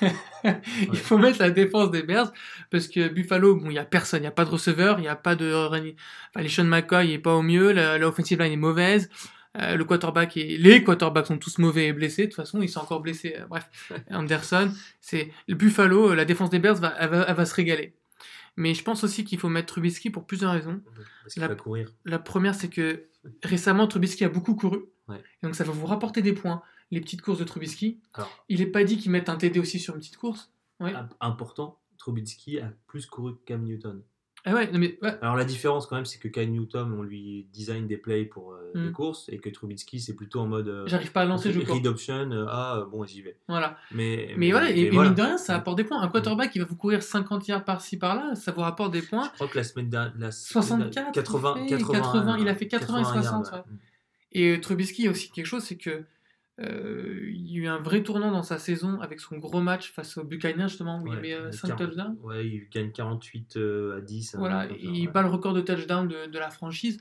il 0.44 0.96
faut 0.96 1.18
mettre 1.18 1.38
la 1.40 1.50
défense 1.50 1.90
des 1.90 2.02
Bears 2.02 2.32
parce 2.70 2.88
que 2.88 3.08
Buffalo, 3.08 3.56
bon, 3.56 3.70
il 3.70 3.74
y 3.74 3.78
a 3.78 3.84
personne, 3.84 4.22
il 4.22 4.24
y 4.24 4.28
a 4.28 4.32
pas 4.32 4.46
de 4.46 4.50
receveur, 4.50 4.98
il 5.00 5.04
y 5.04 5.08
a 5.08 5.16
pas 5.16 5.36
de, 5.36 5.52
enfin, 5.52 6.42
les 6.42 6.48
Sean 6.48 6.64
McCoy 6.64 7.12
est 7.12 7.18
pas 7.18 7.34
au 7.34 7.42
mieux, 7.42 7.72
la, 7.72 7.98
la 7.98 8.08
offensive 8.08 8.40
line 8.40 8.52
est 8.52 8.56
mauvaise. 8.56 9.10
Euh, 9.56 9.76
le 9.76 9.84
quarterback 9.84 10.36
et 10.36 10.58
les 10.58 10.82
quarterbacks 10.82 11.26
sont 11.26 11.38
tous 11.38 11.58
mauvais 11.58 11.86
et 11.88 11.92
blessés. 11.92 12.22
De 12.22 12.26
toute 12.26 12.36
façon, 12.36 12.60
ils 12.60 12.68
sont 12.68 12.80
encore 12.80 13.00
blessés. 13.00 13.36
Euh, 13.38 13.46
bref, 13.46 13.68
Anderson, 14.10 14.70
c'est 15.00 15.30
le 15.46 15.54
Buffalo. 15.54 16.10
euh, 16.10 16.14
La 16.16 16.24
défense 16.24 16.50
des 16.50 16.58
Bears 16.58 16.74
va, 16.76 16.94
elle 16.98 17.10
va, 17.10 17.24
elle 17.28 17.36
va 17.36 17.46
se 17.46 17.54
régaler. 17.54 17.94
Mais 18.56 18.74
je 18.74 18.82
pense 18.82 19.04
aussi 19.04 19.24
qu'il 19.24 19.38
faut 19.38 19.48
mettre 19.48 19.66
Trubisky 19.74 20.10
pour 20.10 20.26
plusieurs 20.26 20.52
raisons. 20.52 20.80
Parce 21.22 21.34
qu'il 21.34 21.40
La- 21.42 21.48
va 21.48 21.54
courir. 21.54 21.92
La 22.04 22.18
première, 22.18 22.54
c'est 22.54 22.68
que 22.68 23.04
récemment, 23.42 23.86
Trubisky 23.86 24.24
a 24.24 24.28
beaucoup 24.28 24.54
couru. 24.56 24.80
Ouais. 25.08 25.22
Donc, 25.42 25.54
ça 25.54 25.64
va 25.64 25.72
vous 25.72 25.86
rapporter 25.86 26.22
des 26.22 26.32
points. 26.32 26.62
Les 26.90 27.00
petites 27.00 27.22
courses 27.22 27.38
de 27.38 27.44
Trubisky. 27.44 28.00
Alors. 28.14 28.44
Il 28.48 28.60
n'est 28.60 28.66
pas 28.66 28.84
dit 28.84 28.96
qu'ils 28.98 29.10
mettent 29.10 29.28
un 29.28 29.36
TD 29.36 29.58
aussi 29.60 29.78
sur 29.78 29.94
une 29.94 30.00
petite 30.00 30.16
course. 30.16 30.52
Ouais. 30.80 30.92
Important, 31.20 31.78
Trubisky 31.98 32.58
a 32.60 32.72
plus 32.86 33.06
couru 33.06 33.34
que 33.36 33.44
Cam 33.44 33.62
Newton. 33.62 34.02
Ah 34.46 34.54
ouais, 34.54 34.70
non 34.70 34.78
mais 34.78 34.98
ouais, 35.00 35.16
Alors 35.22 35.36
la 35.36 35.44
différence 35.44 35.86
quand 35.86 35.96
même, 35.96 36.04
c'est 36.04 36.18
que 36.18 36.28
Cam 36.28 36.46
Newton, 36.50 36.92
on 36.98 37.02
lui 37.02 37.46
design 37.52 37.86
des 37.86 37.96
plays 37.96 38.24
pour 38.26 38.52
euh, 38.52 38.60
Mm. 38.74 38.86
des 38.86 38.92
courses 38.92 39.28
et 39.30 39.38
que 39.38 39.48
Trubisky, 39.48 40.00
c'est 40.00 40.14
plutôt 40.14 40.40
en 40.40 40.46
mode 40.46 40.68
euh, 40.68 40.82
j'arrive 40.86 41.12
pas 41.12 41.22
à 41.22 41.24
lancer, 41.24 41.52
je 41.52 41.60
read 41.60 41.86
option, 41.86 42.30
euh, 42.30 42.44
ah 42.48 42.84
bon 42.90 43.04
j'y 43.06 43.22
vais. 43.22 43.38
Voilà. 43.48 43.78
Mais, 43.92 44.34
Mais 44.36 44.50
voilà, 44.50 44.70
et, 44.70 44.80
et 44.80 44.90
voilà. 44.90 45.10
mine 45.10 45.16
de 45.16 45.22
rien, 45.22 45.38
ça 45.38 45.54
apporte 45.54 45.76
des 45.78 45.84
points. 45.84 46.00
Un 46.02 46.08
quarterback 46.08 46.50
qui 46.50 46.58
va 46.58 46.64
vous 46.66 46.76
courir 46.76 47.02
50 47.02 47.46
yards 47.48 47.64
par-ci 47.64 47.96
par-là, 47.96 48.34
ça 48.34 48.52
vous 48.52 48.60
rapporte 48.62 48.92
des 48.92 49.02
points. 49.02 49.24
Je 49.24 49.34
crois 49.34 49.48
que 49.48 49.56
la 49.56 49.64
semaine 49.64 49.88
dernière, 49.88 50.12
la 50.18 50.30
64, 50.32 51.12
80, 51.12 51.54
il 51.62 51.68
fait, 51.68 51.76
80, 51.76 52.00
80, 52.00 52.36
il 52.40 52.48
a 52.48 52.54
fait 52.54 52.66
80 52.66 53.00
et 53.00 53.04
60, 53.04 53.24
yards, 53.24 53.54
ouais. 53.54 53.60
Mm. 53.72 53.78
Et 54.32 54.60
Trubisky, 54.60 55.02
il 55.02 55.04
y 55.04 55.08
a 55.08 55.12
aussi 55.12 55.30
quelque 55.30 55.46
chose, 55.46 55.62
c'est 55.62 55.76
que 55.76 56.04
euh, 56.60 57.20
il 57.32 57.50
y 57.50 57.56
a 57.58 57.62
eu 57.62 57.66
un 57.66 57.78
vrai 57.78 58.02
tournant 58.02 58.30
dans 58.30 58.42
sa 58.44 58.58
saison 58.58 59.00
avec 59.00 59.20
son 59.20 59.38
gros 59.38 59.60
match 59.60 59.92
face 59.92 60.16
aux 60.16 60.24
Buccaneers, 60.24 60.68
justement, 60.68 61.00
où 61.00 61.08
Ouais, 61.08 61.16
il 61.16 61.20
met 61.20 61.34
euh, 61.34 61.50
il 61.52 61.58
5 61.58 61.68
gagne- 61.68 61.76
touchdowns. 61.88 62.16
Ouais, 62.22 62.46
il 62.46 62.68
gagne 62.70 62.92
48 62.92 63.56
euh, 63.56 63.98
à 63.98 64.00
10. 64.00 64.34
un 64.34 64.38
Voilà, 64.38 64.66
et 64.70 64.78
il 64.80 65.06
ouais. 65.06 65.12
bat 65.12 65.22
le 65.22 65.28
record 65.28 65.52
de 65.54 65.60
touchdown 65.60 66.06
de, 66.06 66.26
de 66.26 66.38
la 66.38 66.50
franchise. 66.50 67.00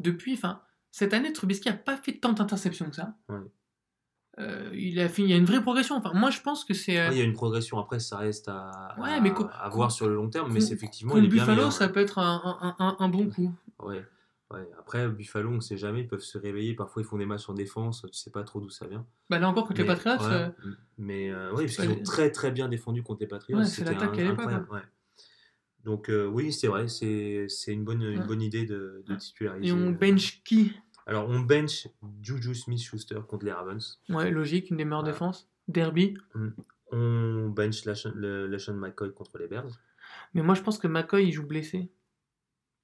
Depuis, 0.00 0.32
enfin, 0.34 0.60
cette 0.90 1.12
année, 1.12 1.32
Trubisky 1.32 1.68
n'a 1.68 1.74
pas 1.76 1.96
fait 1.96 2.12
tant 2.14 2.32
d'interceptions 2.32 2.88
que 2.88 2.96
ça. 2.96 3.14
Ouais. 3.28 3.38
Euh, 4.40 4.68
il, 4.74 4.98
a 4.98 5.08
fait, 5.08 5.22
il 5.22 5.28
y 5.30 5.32
a 5.32 5.36
une 5.36 5.44
vraie 5.44 5.62
progression. 5.62 5.94
Enfin, 5.96 6.10
moi, 6.14 6.30
je 6.30 6.40
pense 6.40 6.64
que 6.64 6.74
c'est. 6.74 6.98
euh, 6.98 7.08
il 7.12 7.18
y 7.18 7.20
a 7.20 7.24
une 7.24 7.34
progression 7.34 7.78
après, 7.78 8.00
ça 8.00 8.16
reste 8.16 8.48
à, 8.48 8.96
voir 9.70 9.92
sur 9.92 10.08
le 10.08 10.14
long 10.16 10.28
terme, 10.28 10.52
mais 10.52 10.60
c'est 10.60 10.74
effectivement 10.74 11.14
bien 11.14 11.28
Buffalo, 11.28 11.70
ça 11.70 11.88
peut 11.88 12.00
être 12.00 12.18
un, 12.18 12.58
un- 12.60 12.76
un- 12.84 12.96
un 12.98 13.08
bon 13.08 13.28
coup. 13.28 13.54
Ouais. 13.80 14.04
Ouais. 14.54 14.68
Après, 14.78 15.08
Buffalo, 15.08 15.50
on 15.50 15.54
ne 15.56 15.60
sait 15.60 15.76
jamais, 15.76 16.00
ils 16.00 16.08
peuvent 16.08 16.20
se 16.20 16.38
réveiller. 16.38 16.74
Parfois, 16.74 17.02
ils 17.02 17.04
font 17.04 17.18
des 17.18 17.26
matchs 17.26 17.48
en 17.48 17.54
défense, 17.54 18.02
tu 18.10 18.18
sais 18.18 18.30
pas 18.30 18.42
trop 18.44 18.60
d'où 18.60 18.70
ça 18.70 18.86
vient. 18.86 19.06
Bah, 19.30 19.38
là 19.38 19.48
encore, 19.48 19.66
contre 19.66 19.80
les 19.80 19.86
Mais- 19.86 19.94
Patriots, 19.94 20.26
ouais, 20.26 20.32
euh, 20.32 20.50
mais 20.98 21.30
euh, 21.30 21.50
oui, 21.54 21.64
parce 21.64 21.76
pas 21.76 21.82
qu'ils 21.82 21.92
ont 21.92 21.96
les- 21.96 22.02
très 22.02 22.30
très 22.30 22.50
bien 22.50 22.68
défendu 22.68 23.02
contre 23.02 23.20
les 23.20 23.26
Patriots. 23.26 23.58
Ouais, 23.58 23.64
c'est 23.66 23.84
l'attaque 23.84 24.16
l'époque, 24.16 24.38
incroyable, 24.40 24.68
ouais. 24.70 24.80
Donc 25.84 26.08
euh, 26.08 26.26
oui, 26.26 26.52
c'est 26.52 26.68
vrai, 26.68 26.88
c'est 26.88 27.46
une 27.68 27.84
bonne, 27.84 28.02
une 28.02 28.24
bonne 28.24 28.40
idée 28.40 28.64
de, 28.64 29.02
de 29.06 29.14
titulariser. 29.16 29.68
et 29.68 29.72
on 29.72 29.88
euh. 29.88 29.92
bench 29.92 30.42
qui? 30.42 30.72
Alors 31.06 31.28
on 31.28 31.40
bench 31.40 31.88
Juju 32.22 32.54
Smith-Schuster 32.54 33.20
contre 33.28 33.44
les 33.44 33.52
Ravens. 33.52 34.00
Ouais, 34.08 34.30
logique, 34.30 34.70
une 34.70 34.78
des 34.78 34.86
meilleures 34.86 35.02
défenses. 35.02 35.46
Derby. 35.68 36.16
On 36.92 37.48
bench 37.48 37.84
Lashon 37.84 38.74
McCoy 38.74 39.12
contre 39.12 39.36
les 39.38 39.46
Bears. 39.48 39.68
Mais 40.32 40.42
moi, 40.42 40.54
je 40.54 40.62
pense 40.62 40.78
que 40.78 40.86
McCoy, 40.86 41.26
il 41.26 41.32
joue 41.32 41.46
blessé. 41.46 41.90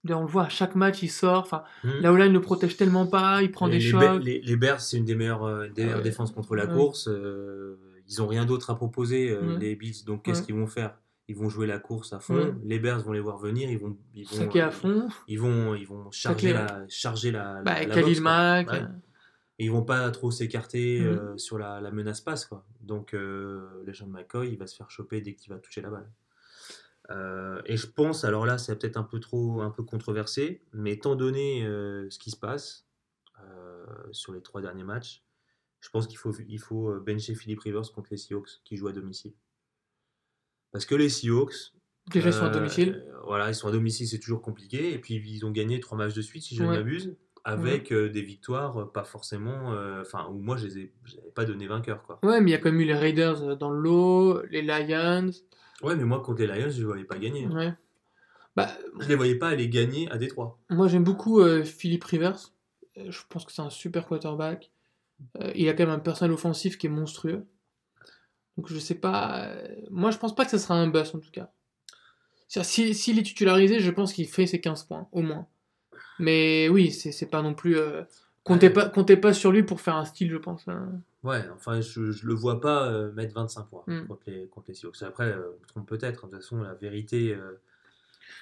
D'ailleurs, 0.04 0.20
on 0.20 0.24
le 0.24 0.30
voit, 0.30 0.44
à 0.44 0.48
chaque 0.48 0.74
match, 0.74 1.02
il 1.02 1.10
sort. 1.10 1.40
Enfin, 1.42 1.62
Hmm. 1.84 2.00
là 2.00 2.12
où 2.12 2.16
là, 2.16 2.26
il 2.26 2.32
ne 2.32 2.38
protège 2.38 2.76
tellement 2.76 3.06
pas, 3.06 3.42
il 3.42 3.50
prend 3.50 3.66
les, 3.66 3.78
des 3.78 3.84
les 3.84 3.90
chocs. 3.90 4.22
Les, 4.24 4.40
les 4.40 4.56
Bears, 4.56 4.80
c'est 4.80 4.96
une 4.96 5.04
des 5.04 5.14
meilleures, 5.14 5.44
euh, 5.44 5.68
des 5.68 5.82
meilleures 5.84 5.98
Ouais. 5.98 6.02
défenses 6.04 6.32
contre 6.32 6.56
la 6.56 6.66
Ouais. 6.66 6.72
course. 6.74 7.08
Euh, 7.08 7.76
ils 8.08 8.22
ont 8.22 8.26
rien 8.26 8.44
d'autre 8.46 8.70
à 8.70 8.76
proposer, 8.76 9.30
euh, 9.30 9.40
Ouais. 9.54 9.58
les 9.58 9.76
Bills. 9.76 10.04
Donc, 10.06 10.24
qu'est-ce 10.24 10.40
Ouais. 10.40 10.46
qu'ils 10.46 10.54
vont 10.54 10.66
faire? 10.66 10.96
Ils 11.28 11.36
vont 11.36 11.48
jouer 11.48 11.66
la 11.68 11.78
course 11.78 12.12
à 12.12 12.18
fond. 12.18 12.56
Les 12.64 12.80
Bears 12.80 13.00
vont 13.02 13.12
les 13.12 13.20
voir 13.20 13.38
venir. 13.38 13.70
Ils 13.70 13.78
vont, 13.78 13.96
ils 14.14 14.26
vont, 14.26 14.50
euh, 14.56 14.66
à 14.66 14.70
fond. 14.72 15.08
Ils 15.28 15.38
vont, 15.38 15.74
ils 15.76 15.86
vont 15.86 16.10
charger 16.10 16.52
la, 16.52 16.82
charger 16.88 17.30
la, 17.30 17.62
Bah, 17.62 17.86
la, 17.86 18.02
boxe. 18.02 18.18
Mack. 18.20 18.72
Euh, 18.72 18.86
Et 19.60 19.66
ils 19.66 19.70
vont 19.70 19.82
pas 19.84 20.10
trop 20.10 20.30
s'écarter 20.32 21.02
euh, 21.02 21.36
sur 21.36 21.56
la, 21.58 21.80
la 21.82 21.90
menace 21.92 22.20
passe. 22.22 22.46
Quoi. 22.46 22.64
Donc, 22.80 23.12
euh, 23.14 23.60
les 23.86 23.92
gens 23.92 24.06
de 24.06 24.10
McCoy, 24.12 24.48
il 24.50 24.58
va 24.58 24.66
se 24.66 24.74
faire 24.74 24.90
choper 24.90 25.20
dès 25.20 25.34
qu'il 25.34 25.52
va 25.52 25.58
toucher 25.60 25.82
la 25.82 25.90
balle. 25.90 26.10
Euh, 27.10 27.60
et 27.66 27.76
je 27.76 27.86
pense, 27.86 28.24
alors 28.24 28.46
là, 28.46 28.56
c'est 28.58 28.78
peut-être 28.78 28.96
un 28.96 29.02
peu 29.02 29.18
trop 29.20 29.62
un 29.62 29.70
peu 29.70 29.82
controversé, 29.82 30.62
mais 30.72 30.92
étant 30.92 31.16
donné 31.16 31.64
euh, 31.66 32.08
ce 32.08 32.18
qui 32.18 32.30
se 32.30 32.36
passe 32.36 32.86
euh, 33.42 33.84
sur 34.12 34.32
les 34.32 34.42
trois 34.42 34.60
derniers 34.60 34.84
matchs, 34.84 35.24
je 35.80 35.88
pense 35.88 36.06
qu'il 36.06 36.18
faut, 36.18 36.32
il 36.46 36.58
faut 36.60 37.00
bencher 37.00 37.34
Philip 37.34 37.58
Rivers 37.60 37.90
contre 37.92 38.08
les 38.12 38.16
Seahawks 38.16 38.60
qui 38.64 38.76
jouent 38.76 38.88
à 38.88 38.92
domicile. 38.92 39.32
Parce 40.72 40.84
que 40.86 40.94
les 40.94 41.08
Seahawks, 41.08 41.72
Déjà, 42.12 42.28
ils 42.28 42.32
sont 42.32 42.44
à 42.44 42.50
domicile. 42.50 43.04
voilà, 43.24 43.48
ils 43.48 43.54
sont 43.54 43.68
à 43.68 43.72
domicile, 43.72 44.06
c'est 44.06 44.18
toujours 44.18 44.42
compliqué. 44.42 44.92
Et 44.92 44.98
puis, 44.98 45.14
ils 45.16 45.44
ont 45.44 45.50
gagné 45.50 45.80
trois 45.80 45.96
matchs 45.98 46.14
de 46.14 46.22
suite, 46.22 46.42
si 46.42 46.54
je 46.54 46.62
ne 46.62 46.68
Ouais. 46.68 46.76
m'abuse, 46.76 47.16
avec 47.44 47.92
des 47.92 48.22
victoires 48.22 48.92
pas 48.92 49.04
forcément. 49.04 49.70
Enfin, 50.00 50.28
où 50.28 50.38
moi, 50.38 50.56
je 50.56 50.66
les 50.66 50.78
ai, 50.78 50.94
je 51.04 51.16
n'avais 51.16 51.30
pas 51.30 51.44
donné 51.44 51.66
vainqueur. 51.66 52.02
Quoi. 52.04 52.18
Ouais, 52.22 52.40
mais 52.40 52.50
il 52.50 52.52
y 52.52 52.56
a 52.56 52.58
quand 52.58 52.70
même 52.70 52.80
eu 52.80 52.84
les 52.84 52.94
Raiders 52.94 53.56
dans 53.56 53.70
le 53.70 53.80
lot, 53.80 54.42
les 54.50 54.62
Lions. 54.62 55.30
Ouais, 55.82 55.96
mais 55.96 56.04
moi, 56.04 56.20
contre 56.22 56.40
les 56.42 56.46
Lions, 56.46 56.68
je 56.70 56.74
ne 56.76 56.78
les 56.78 56.84
voyais 56.84 57.04
pas 57.04 57.18
gagner. 57.18 57.44
hein. 57.46 57.54
Ouais. 57.56 57.72
Bah, 58.56 58.68
Je 58.98 59.08
les 59.08 59.14
voyais 59.14 59.36
pas 59.36 59.48
aller 59.48 59.68
gagner 59.68 60.10
à 60.10 60.18
Détroit. 60.18 60.58
moi, 60.70 60.88
j'aime 60.88 61.04
beaucoup 61.04 61.40
euh, 61.40 61.62
Philippe 61.64 62.04
Rivers. 62.04 62.52
Euh, 62.98 63.10
Je 63.10 63.20
pense 63.28 63.44
que 63.44 63.52
c'est 63.52 63.62
un 63.62 63.70
super 63.70 64.06
quarterback. 64.06 64.70
Euh, 65.40 65.52
il 65.54 65.68
a 65.68 65.72
quand 65.74 65.84
même 65.84 65.94
un 65.94 65.98
personnel 65.98 66.32
offensif 66.32 66.76
qui 66.78 66.86
est 66.86 66.90
monstrueux. 66.90 67.46
Donc, 68.56 68.68
je 68.70 68.78
sais 68.78 68.94
pas. 68.96 69.52
Moi, 69.90 70.10
je 70.10 70.18
pense 70.18 70.34
pas 70.34 70.44
que 70.44 70.50
ce 70.50 70.58
sera 70.58 70.74
un 70.74 70.88
bust 70.88 71.14
en 71.14 71.20
tout 71.20 71.30
cas. 71.30 71.50
Si- 72.48 72.94
S'il 72.94 73.18
est 73.18 73.22
titularisé, 73.22 73.78
je 73.80 73.90
pense 73.90 74.12
qu'il 74.12 74.26
fait 74.26 74.46
ses 74.46 74.60
15 74.60 74.84
points, 74.84 75.08
au 75.12 75.22
moins. 75.22 75.46
Mais 76.18 76.68
oui, 76.68 76.90
c'est 76.90 77.12
c'est 77.12 77.26
pas 77.30 77.42
non 77.42 77.54
plus. 77.54 77.78
euh, 77.78 78.02
Comptez, 78.44 78.70
pas, 78.70 78.88
comptez 78.88 79.16
pas 79.16 79.32
sur 79.34 79.52
lui 79.52 79.62
pour 79.62 79.80
faire 79.80 79.96
un 79.96 80.04
style, 80.04 80.30
je 80.30 80.36
pense. 80.38 80.66
hein. 80.68 80.92
Ouais, 81.22 81.44
enfin, 81.54 81.80
je, 81.82 82.10
je 82.10 82.26
le 82.26 82.32
vois 82.34 82.60
pas 82.60 82.86
euh, 82.90 83.12
mettre 83.12 83.34
25 83.34 83.64
points 83.68 83.82
Mm. 83.86 84.06
contre, 84.06 84.22
les, 84.26 84.46
contre 84.48 84.66
les 84.68 84.74
Seahawks. 84.74 85.02
Après, 85.02 85.26
euh, 85.30 85.50
me 85.60 85.66
trompe 85.66 85.86
peut-être. 85.88 86.26
De 86.26 86.30
toute 86.32 86.40
façon, 86.40 86.62
la 86.62 86.72
vérité, 86.74 87.34
euh, 87.34 87.60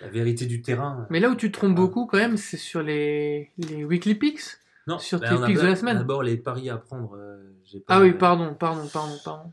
la 0.00 0.08
vérité 0.08 0.46
du 0.46 0.62
terrain. 0.62 1.06
Mais 1.10 1.18
là 1.18 1.28
où 1.30 1.34
tu 1.34 1.50
te 1.50 1.58
trompes 1.58 1.74
beaucoup, 1.74 2.06
quand 2.06 2.18
même, 2.18 2.36
c'est 2.36 2.56
sur 2.56 2.82
les, 2.82 3.50
les 3.58 3.84
weekly 3.84 4.14
picks. 4.14 4.42
non, 4.86 4.98
sur 5.00 5.18
bah, 5.18 5.28
tes 5.30 5.34
on 5.34 5.46
picks 5.46 5.56
de 5.56 5.62
la 5.62 5.74
semaine. 5.76 5.98
D'abord, 5.98 6.22
les 6.22 6.36
paris 6.36 6.70
à 6.70 6.76
prendre. 6.76 7.16
euh, 7.16 7.52
pas- 7.86 7.96
Ah 7.96 8.00
oui, 8.00 8.12
pardon, 8.12 8.54
pardon, 8.54 8.86
pardon, 8.92 9.16
pardon. 9.24 9.52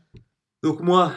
Donc, 0.62 0.80
moi, 0.80 1.12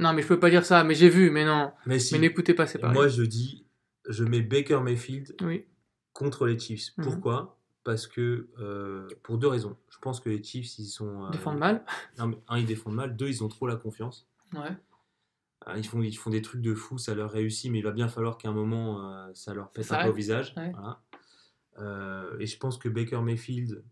Non, 0.00 0.12
mais 0.14 0.22
je 0.22 0.28
peux 0.28 0.40
pas 0.40 0.50
dire 0.50 0.64
ça, 0.64 0.82
mais 0.84 0.94
j'ai 0.94 1.10
vu, 1.10 1.30
mais 1.30 1.44
non. 1.44 1.72
mais 1.86 1.98
si. 1.98 2.14
Mais 2.14 2.20
n'écoutez 2.20 2.54
pas, 2.54 2.66
c'est 2.66 2.78
pareil. 2.78 2.94
Moi, 2.94 3.08
je 3.08 3.22
dis, 3.22 3.66
je 4.08 4.24
mets 4.24 4.40
Baker 4.40 4.80
Mayfield 4.82 5.36
Oui. 5.42 5.66
contre 6.14 6.46
les 6.46 6.58
Chiefs. 6.58 6.92
Mhm. 6.96 7.04
Pourquoi? 7.04 7.55
Parce 7.86 8.06
que, 8.08 8.48
euh, 8.58 9.06
pour 9.22 9.38
deux 9.38 9.46
raisons. 9.46 9.76
Je 9.90 9.98
pense 10.00 10.18
que 10.20 10.28
les 10.28 10.42
Chiefs, 10.42 10.76
ils 10.80 10.86
sont. 10.86 11.24
euh, 11.26 11.30
Défendre 11.30 11.58
mal. 11.60 11.84
non, 12.18 12.26
mais 12.26 12.38
un, 12.48 12.58
ils 12.58 12.66
défendent 12.66 12.96
mal. 12.96 13.16
Deux, 13.16 13.28
ils 13.28 13.44
ont 13.44 13.48
trop 13.48 13.66
la 13.68 13.76
confiance. 13.76 14.28
Ouais. 14.52 14.76
Euh, 15.68 15.74
Ils 15.78 15.86
font, 15.86 16.02
ils 16.02 16.16
font 16.16 16.30
des 16.30 16.42
trucs 16.42 16.62
de 16.62 16.74
fou, 16.74 16.98
ça 16.98 17.14
leur 17.14 17.30
réussit, 17.30 17.70
mais 17.70 17.78
il 17.78 17.82
va 17.84 17.92
bien 17.92 18.08
falloir 18.08 18.38
qu'à 18.38 18.48
un 18.48 18.52
moment, 18.52 19.08
euh, 19.08 19.30
ça 19.34 19.54
leur 19.54 19.70
pète 19.70 19.84
Ça 19.84 20.00
un 20.00 20.04
peu 20.04 20.10
au 20.10 20.12
visage. 20.12 20.52
Ouais. 20.56 20.72
Voilà. 20.72 21.00
Et 22.40 22.46
je 22.46 22.58
pense 22.58 22.76
que 22.76 22.88
Baker 22.88 23.20
Mayfield, 23.20 23.84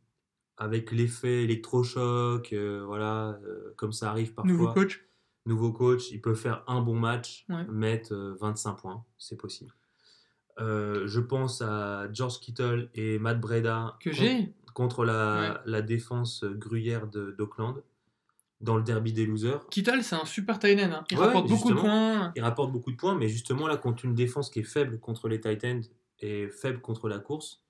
avec 0.57 0.91
l'effet 0.91 1.45
électrochoc, 1.45 2.53
voilà, 2.87 3.39
comme 3.77 3.93
ça 3.93 4.11
arrive 4.11 4.35
parfois, 4.35 4.53
Nouveau 4.53 4.73
coach. 4.73 5.05
nouveau 5.47 5.73
coach, 5.73 6.11
il 6.11 6.21
peut 6.21 6.35
faire 6.35 6.65
un 6.67 6.81
bon 6.81 6.99
match, 6.99 7.45
Ouais. 7.49 7.65
mettre 7.69 8.13
euh, 8.15 8.35
25 8.41 8.75
points, 8.75 9.05
c'est 9.19 9.37
possible. 9.37 9.73
Euh, 10.61 11.07
je 11.07 11.21
pense 11.21 11.63
à 11.63 12.09
George 12.13 12.39
Kittle 12.41 12.89
et 12.95 13.19
Matt 13.19 13.41
Breda 13.41 13.97
Que 14.01 14.11
con- 14.11 14.17
j'ai. 14.17 14.55
contre 14.73 15.05
la, 15.05 15.63
la 15.67 15.83
défense 15.83 16.45
gruyère 16.45 17.07
d'Auckland 17.09 17.83
dans 18.61 18.77
le 18.77 18.83
derby 18.85 19.13
des 19.13 19.27
losers. 19.27 19.67
Kittle, 19.71 20.03
c'est 20.03 20.15
un 20.17 20.25
super 20.25 20.59
tight 20.59 20.79
end. 20.81 20.93
hein. 20.93 21.05
Il 21.11 21.19
Ouais, 21.19 21.27
rapporte 21.27 21.49
beaucoup 21.49 21.71
de 21.71 21.79
points. 21.79 22.33
Il 22.37 22.43
rapporte 22.43 22.71
beaucoup 22.73 22.93
de 22.93 22.97
points, 22.97 23.15
mais 23.17 23.29
justement 23.29 23.67
là, 23.67 23.77
contre 23.77 24.05
une 24.05 24.15
défense 24.15 24.49
qui 24.49 24.61
est 24.61 24.65
faible 24.65 25.01
contre 25.01 25.29
les 25.29 25.41
Titans 25.41 25.83
et 26.21 26.49
faible 26.49 26.81
contre 26.81 27.09
la 27.09 27.19
course, 27.19 27.63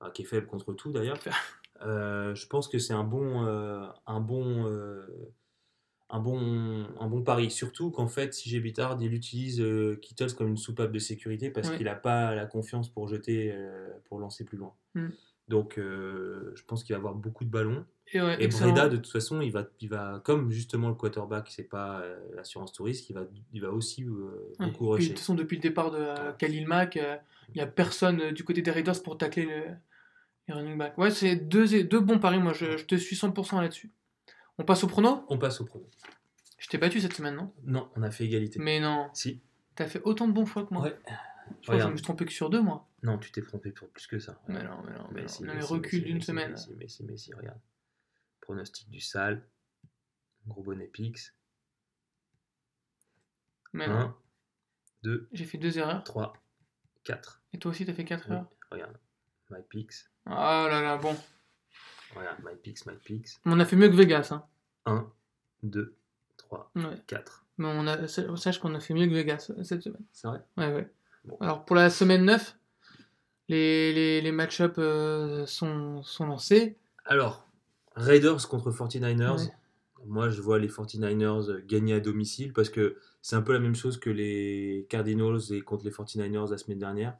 enfin, 0.00 0.10
qui 0.10 0.22
est 0.22 0.24
faible 0.24 0.46
contre 0.46 0.72
tout 0.72 0.90
d'ailleurs, 0.90 1.18
euh, 1.82 2.34
je 2.34 2.46
pense 2.46 2.66
que 2.66 2.78
c'est 2.78 2.94
un 2.94 3.04
bon, 3.04 3.44
euh, 3.46 3.86
un 4.06 4.20
bon, 4.20 4.66
un 6.12 6.20
bon, 6.20 6.86
un 7.00 7.06
bon 7.08 7.22
pari. 7.22 7.50
Surtout 7.50 7.90
qu'en 7.90 8.06
fait, 8.06 8.34
si 8.34 8.48
j'ai 8.50 8.60
Bittard, 8.60 8.98
il 9.00 9.12
utilise 9.14 9.60
euh, 9.60 9.96
Kittles 10.00 10.34
comme 10.36 10.48
une 10.48 10.56
soupape 10.56 10.92
de 10.92 10.98
sécurité 10.98 11.50
parce 11.50 11.70
Ouais. 11.70 11.76
qu'il 11.78 11.86
n'a 11.86 11.94
pas 11.94 12.34
la 12.34 12.46
confiance 12.46 12.88
pour 12.88 13.08
jeter, 13.08 13.50
euh, 13.52 13.88
pour 14.04 14.18
lancer 14.20 14.44
plus 14.44 14.58
loin. 14.58 14.74
Mm. 14.94 15.08
Donc, 15.48 15.78
euh, 15.78 16.52
je 16.54 16.62
pense 16.64 16.84
qu'il 16.84 16.94
va 16.94 16.98
avoir 16.98 17.14
beaucoup 17.14 17.44
de 17.44 17.50
ballons. 17.50 17.84
Et, 18.12 18.20
ouais, 18.20 18.36
Et. 18.42 18.48
Breda, 18.48 18.88
de 18.88 18.96
toute 18.96 19.10
façon, 19.10 19.40
il 19.40 19.50
va, 19.50 19.64
il 19.80 19.88
va 19.88 20.20
comme 20.24 20.50
justement 20.50 20.88
le 20.88 20.94
quarterback, 20.94 21.48
c'est 21.50 21.64
pas 21.64 22.00
euh, 22.02 22.16
l'assurance 22.36 22.72
touriste, 22.72 23.08
il 23.10 23.14
va, 23.14 23.22
il 23.52 23.60
va 23.60 23.70
aussi 23.70 24.04
Ouais. 24.04 24.66
beaucoup 24.66 24.68
Puis, 24.68 24.86
de 24.86 24.90
rusher. 24.92 25.08
toute 25.08 25.18
façon, 25.18 25.34
depuis 25.34 25.56
le 25.56 25.62
départ 25.62 25.90
de 25.90 26.32
Khalil 26.38 26.66
Mack, 26.68 26.96
il 26.96 27.54
n'y 27.56 27.60
a 27.62 27.66
personne 27.66 28.32
du 28.32 28.44
côté 28.44 28.60
des 28.62 28.70
Raiders 28.70 29.02
pour 29.02 29.16
tacler 29.18 29.46
le, 29.46 29.62
les 30.48 30.54
running 30.54 30.76
back. 30.78 30.96
Ouais, 30.98 31.10
c'est 31.10 31.36
deux, 31.36 31.84
deux 31.84 32.00
bons 32.00 32.18
paris. 32.18 32.38
Moi, 32.38 32.52
je, 32.52 32.76
je 32.76 32.84
te 32.84 32.94
suis 32.96 33.16
100% 33.16 33.60
là-dessus. 33.60 33.90
On 34.58 34.64
passe 34.64 34.84
au 34.84 34.86
prono 34.86 35.24
On 35.28 35.38
passe 35.38 35.60
au 35.60 35.64
prono. 35.64 35.88
Je 36.58 36.68
t'ai 36.68 36.78
battu 36.78 37.00
cette 37.00 37.14
semaine, 37.14 37.34
non? 37.36 37.52
Non, 37.64 37.90
on 37.96 38.02
a 38.02 38.10
fait 38.10 38.24
égalité. 38.24 38.58
Mais 38.60 38.78
non. 38.80 39.10
Si. 39.14 39.42
T'as 39.74 39.86
fait 39.86 40.00
autant 40.04 40.28
de 40.28 40.32
bons 40.32 40.46
choix 40.46 40.64
que 40.66 40.72
moi. 40.74 40.82
Ouais. 40.84 40.98
Je 41.60 41.66
crois 41.66 41.76
que 41.76 41.82
je 41.82 41.88
me 41.88 41.96
suis 41.96 42.04
trompé 42.04 42.24
que 42.24 42.32
sur 42.32 42.50
deux, 42.50 42.62
moi. 42.62 42.88
Non, 43.02 43.18
tu 43.18 43.32
t'es 43.32 43.42
trompé 43.42 43.72
pour 43.72 43.88
plus 43.90 44.06
que 44.06 44.18
ça. 44.18 44.40
Mais 44.48 44.62
non, 44.62 44.80
mais 44.84 44.92
non, 44.96 45.08
mais, 45.12 45.26
si, 45.28 45.42
Non, 45.42 45.54
mais 45.54 45.62
recul 45.62 46.04
d'une 46.04 46.20
semaine. 46.20 46.50
Mais 46.52 46.56
si, 46.56 46.74
mais 46.74 46.88
si, 46.88 47.04
mais 47.04 47.16
si, 47.16 47.34
regarde. 47.34 47.60
Pronostic 48.40 48.88
du 48.90 49.00
sale. 49.00 49.46
Gros 50.46 50.62
bonnet 50.62 50.86
Pix. 50.86 51.34
Mais 53.72 53.86
non. 53.88 53.94
1, 53.94 54.16
2, 55.04 55.28
J'ai 55.32 55.44
fait 55.44 55.58
deux 55.58 55.78
erreurs. 55.78 56.04
3, 56.04 56.32
4. 57.04 57.42
Et 57.54 57.58
toi 57.58 57.70
aussi, 57.70 57.84
t'as 57.86 57.94
fait 57.94 58.04
quatre 58.04 58.26
Oui, 58.28 58.34
erreurs? 58.36 58.52
regarde. 58.70 58.98
My 59.50 59.62
Pix. 59.68 60.10
Ah 60.26 60.68
là 60.70 60.80
là, 60.80 60.96
bon. 60.96 61.16
Regarde, 62.16 62.38
My 62.44 62.56
Pix, 62.62 62.86
My 62.86 62.94
Pix. 63.02 63.40
On 63.44 63.58
a 63.60 63.64
fait 63.64 63.76
mieux 63.76 63.88
que 63.88 63.94
Vegas, 63.96 64.28
hein. 64.32 64.44
1, 64.86 65.06
2, 65.62 65.94
3, 66.36 66.70
Ouais. 66.76 66.82
4. 67.06 67.44
Mais 67.58 67.68
on 67.68 67.86
a, 67.86 68.08
sache 68.08 68.58
qu'on 68.58 68.74
a 68.74 68.80
fait 68.80 68.94
mieux 68.94 69.06
que 69.06 69.14
Vegas 69.14 69.50
euh, 69.50 69.62
cette 69.62 69.82
semaine. 69.82 70.02
C'est 70.12 70.26
vrai? 70.28 70.40
Ouais, 70.56 70.72
ouais. 70.72 70.90
Bon. 71.24 71.36
Alors 71.40 71.64
pour 71.64 71.76
la 71.76 71.90
semaine 71.90 72.24
9, 72.24 72.56
les, 73.48 73.92
les, 73.92 74.20
les 74.20 74.32
match-up 74.32 74.74
euh, 74.78 75.46
sont, 75.46 76.02
sont 76.02 76.26
lancés. 76.26 76.76
Alors, 77.04 77.46
Raiders 77.94 78.48
contre 78.48 78.70
49ers. 78.70 79.44
Ouais. 79.44 79.52
Moi, 80.06 80.30
je 80.30 80.40
vois 80.40 80.58
les 80.58 80.68
49ers 80.68 81.64
gagner 81.66 81.94
à 81.94 82.00
domicile 82.00 82.52
parce 82.52 82.70
que 82.70 82.96
c'est 83.20 83.36
un 83.36 83.42
peu 83.42 83.52
la 83.52 83.60
même 83.60 83.76
chose 83.76 83.98
que 84.00 84.10
les 84.10 84.86
Cardinals 84.88 85.38
et 85.50 85.60
contre 85.60 85.84
les 85.84 85.92
49ers 85.92 86.50
la 86.50 86.58
semaine 86.58 86.78
dernière. 86.78 87.16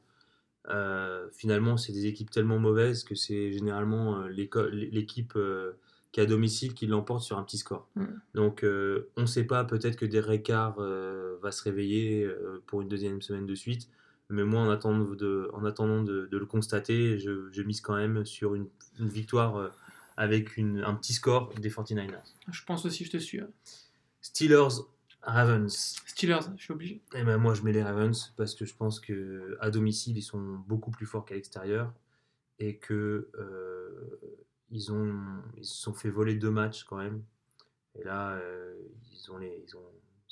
Euh, 0.69 1.27
finalement, 1.31 1.75
c'est 1.77 1.91
des 1.91 2.05
équipes 2.05 2.31
tellement 2.31 2.57
mauvaises 2.59 3.03
que 3.03 3.15
c'est 3.15 3.51
généralement 3.51 4.21
euh, 4.21 4.27
l'équipe 4.29 5.33
euh, 5.35 5.73
qui 6.11 6.19
est 6.19 6.23
à 6.23 6.25
domicile 6.25 6.73
qui 6.73 6.87
l'emporte 6.87 7.21
sur 7.23 7.37
un 7.37 7.43
petit 7.43 7.57
score. 7.57 7.87
Mm. 7.95 8.05
Donc, 8.35 8.63
euh, 8.63 9.09
on 9.17 9.21
ne 9.21 9.25
sait 9.25 9.43
pas, 9.43 9.63
peut-être 9.65 9.95
que 9.97 10.05
Derek 10.05 10.43
Carr 10.43 10.75
euh, 10.79 11.35
va 11.41 11.51
se 11.51 11.63
réveiller 11.63 12.23
euh, 12.23 12.63
pour 12.67 12.81
une 12.81 12.87
deuxième 12.87 13.21
semaine 13.21 13.45
de 13.45 13.55
suite. 13.55 13.89
Mais 14.29 14.45
moi, 14.45 14.61
en 14.61 14.69
attendant 14.69 15.13
de, 15.13 15.49
en 15.53 15.65
attendant 15.65 16.01
de, 16.01 16.27
de 16.31 16.37
le 16.37 16.45
constater, 16.45 17.19
je, 17.19 17.49
je 17.51 17.61
mise 17.61 17.81
quand 17.81 17.95
même 17.95 18.25
sur 18.25 18.55
une, 18.55 18.67
une 18.99 19.09
victoire 19.09 19.57
euh, 19.57 19.67
avec 20.15 20.55
une- 20.57 20.81
un 20.83 20.93
petit 20.95 21.13
score 21.13 21.53
des 21.59 21.69
49ers. 21.69 22.23
Je 22.51 22.63
pense 22.63 22.85
aussi, 22.85 23.03
je 23.03 23.11
te 23.11 23.17
suis. 23.17 23.41
hein. 23.41 23.49
Steelers, 24.21 24.79
Ravens. 25.23 25.95
Steelers, 26.05 26.39
je 26.57 26.63
suis 26.63 26.73
obligé. 26.73 27.01
Et 27.15 27.23
ben 27.23 27.37
moi, 27.37 27.53
je 27.53 27.61
mets 27.63 27.71
les 27.71 27.83
Ravens 27.83 28.33
parce 28.37 28.55
que 28.55 28.65
je 28.65 28.75
pense 28.75 28.99
que 28.99 29.57
à 29.61 29.71
domicile, 29.71 30.17
ils 30.17 30.21
sont 30.23 30.41
beaucoup 30.67 30.91
plus 30.91 31.05
forts 31.05 31.25
qu'à 31.25 31.35
l'extérieur 31.35 31.93
et 32.59 32.77
que 32.77 33.29
euh, 33.39 34.19
ils 34.69 34.91
ont 34.91 35.15
ils 35.57 35.65
se 35.65 35.75
sont 35.81 35.93
fait 35.93 36.09
voler 36.09 36.35
deux 36.35 36.51
matchs 36.51 36.83
quand 36.83 36.97
même. 36.97 37.23
Et 37.95 38.03
là, 38.03 38.31
euh, 38.33 38.73
ils 39.13 39.31
ont 39.31 39.37
les 39.37 39.63
ils 39.67 39.75
ont, 39.77 39.81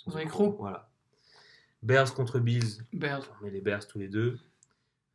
Ils 0.08 0.14
ont 0.14 0.18
les 0.18 0.26
crocs. 0.26 0.56
Voilà. 0.60 0.90
Bears 1.84 2.14
contre 2.14 2.40
Bills. 2.40 2.84
Bears, 2.94 3.24
On 3.40 3.46
met 3.46 3.52
les 3.52 3.62
Bears 3.62 3.88
tous 3.88 3.98
les 4.00 4.08
deux. 4.10 4.38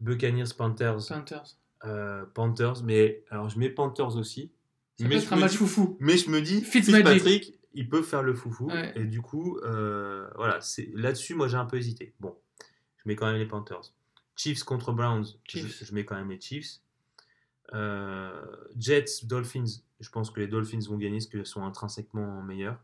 Buccaneers, 0.00 0.52
Panthers. 0.56 1.06
Panthers. 1.08 1.56
euh, 1.84 2.24
Panthers, 2.34 2.82
mais 2.82 3.24
alors 3.30 3.48
je 3.50 3.58
mets 3.58 3.70
Panthers 3.70 4.16
aussi. 4.16 4.50
Ça 4.98 5.04
peut 5.04 5.10
mais, 5.10 5.16
être 5.22 5.28
je 5.28 5.34
un 5.34 5.36
match 5.38 5.50
dis- 5.52 5.56
foufou. 5.58 5.96
mais 6.00 6.16
je 6.16 6.30
me 6.30 6.40
dis, 6.40 6.62
Fitzmagic. 6.62 7.06
Fitzpatrick, 7.06 7.58
il 7.76 7.88
peut 7.88 8.02
faire 8.02 8.22
le 8.22 8.34
foufou. 8.34 8.66
Ouais. 8.66 8.92
Et 8.96 9.04
du 9.04 9.20
coup, 9.22 9.58
euh, 9.58 10.28
voilà, 10.34 10.60
c'est 10.60 10.88
là-dessus, 10.94 11.34
moi 11.34 11.46
j'ai 11.48 11.56
un 11.56 11.66
peu 11.66 11.76
hésité. 11.76 12.14
Bon, 12.20 12.34
je 12.96 13.02
mets 13.08 13.14
quand 13.16 13.26
même 13.26 13.36
les 13.36 13.46
Panthers. 13.46 13.92
Chiefs 14.34 14.64
contre 14.64 14.92
Browns, 14.92 15.26
Chiefs. 15.44 15.78
Je, 15.80 15.84
je 15.86 15.94
mets 15.94 16.04
quand 16.04 16.16
même 16.16 16.30
les 16.30 16.40
Chiefs. 16.40 16.80
Euh, 17.74 18.44
Jets, 18.78 19.24
Dolphins, 19.24 19.64
je 20.00 20.08
pense 20.10 20.30
que 20.30 20.40
les 20.40 20.46
Dolphins 20.46 20.78
vont 20.88 20.96
gagner 20.98 21.18
parce 21.18 21.26
qu'ils 21.26 21.46
sont 21.46 21.64
intrinsèquement 21.64 22.42
meilleurs. 22.42 22.78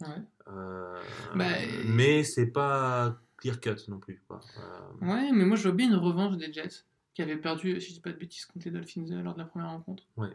Ouais. 0.00 0.08
Euh, 0.48 1.00
Bah, 1.34 1.46
mais 1.86 2.22
c'est 2.24 2.46
pas 2.46 3.18
clear 3.38 3.60
cut 3.60 3.76
non 3.88 3.98
plus. 3.98 4.22
Quoi. 4.28 4.40
Euh, 4.58 5.06
Ouais, 5.06 5.30
mais 5.32 5.44
moi 5.44 5.56
je 5.56 5.62
vois 5.64 5.72
bien 5.72 5.88
une 5.88 5.96
revanche 5.96 6.36
des 6.36 6.52
Jets 6.52 6.84
qui 7.14 7.22
avaient 7.22 7.36
perdu, 7.36 7.80
si 7.80 7.88
je 7.88 7.94
dis 7.94 8.00
pas 8.00 8.12
de 8.12 8.16
bêtises, 8.18 8.44
contre 8.46 8.66
les 8.66 8.70
Dolphins 8.70 9.06
euh, 9.10 9.22
lors 9.22 9.34
de 9.34 9.38
la 9.40 9.44
première 9.46 9.70
rencontre. 9.70 10.04
Ouais. 10.16 10.30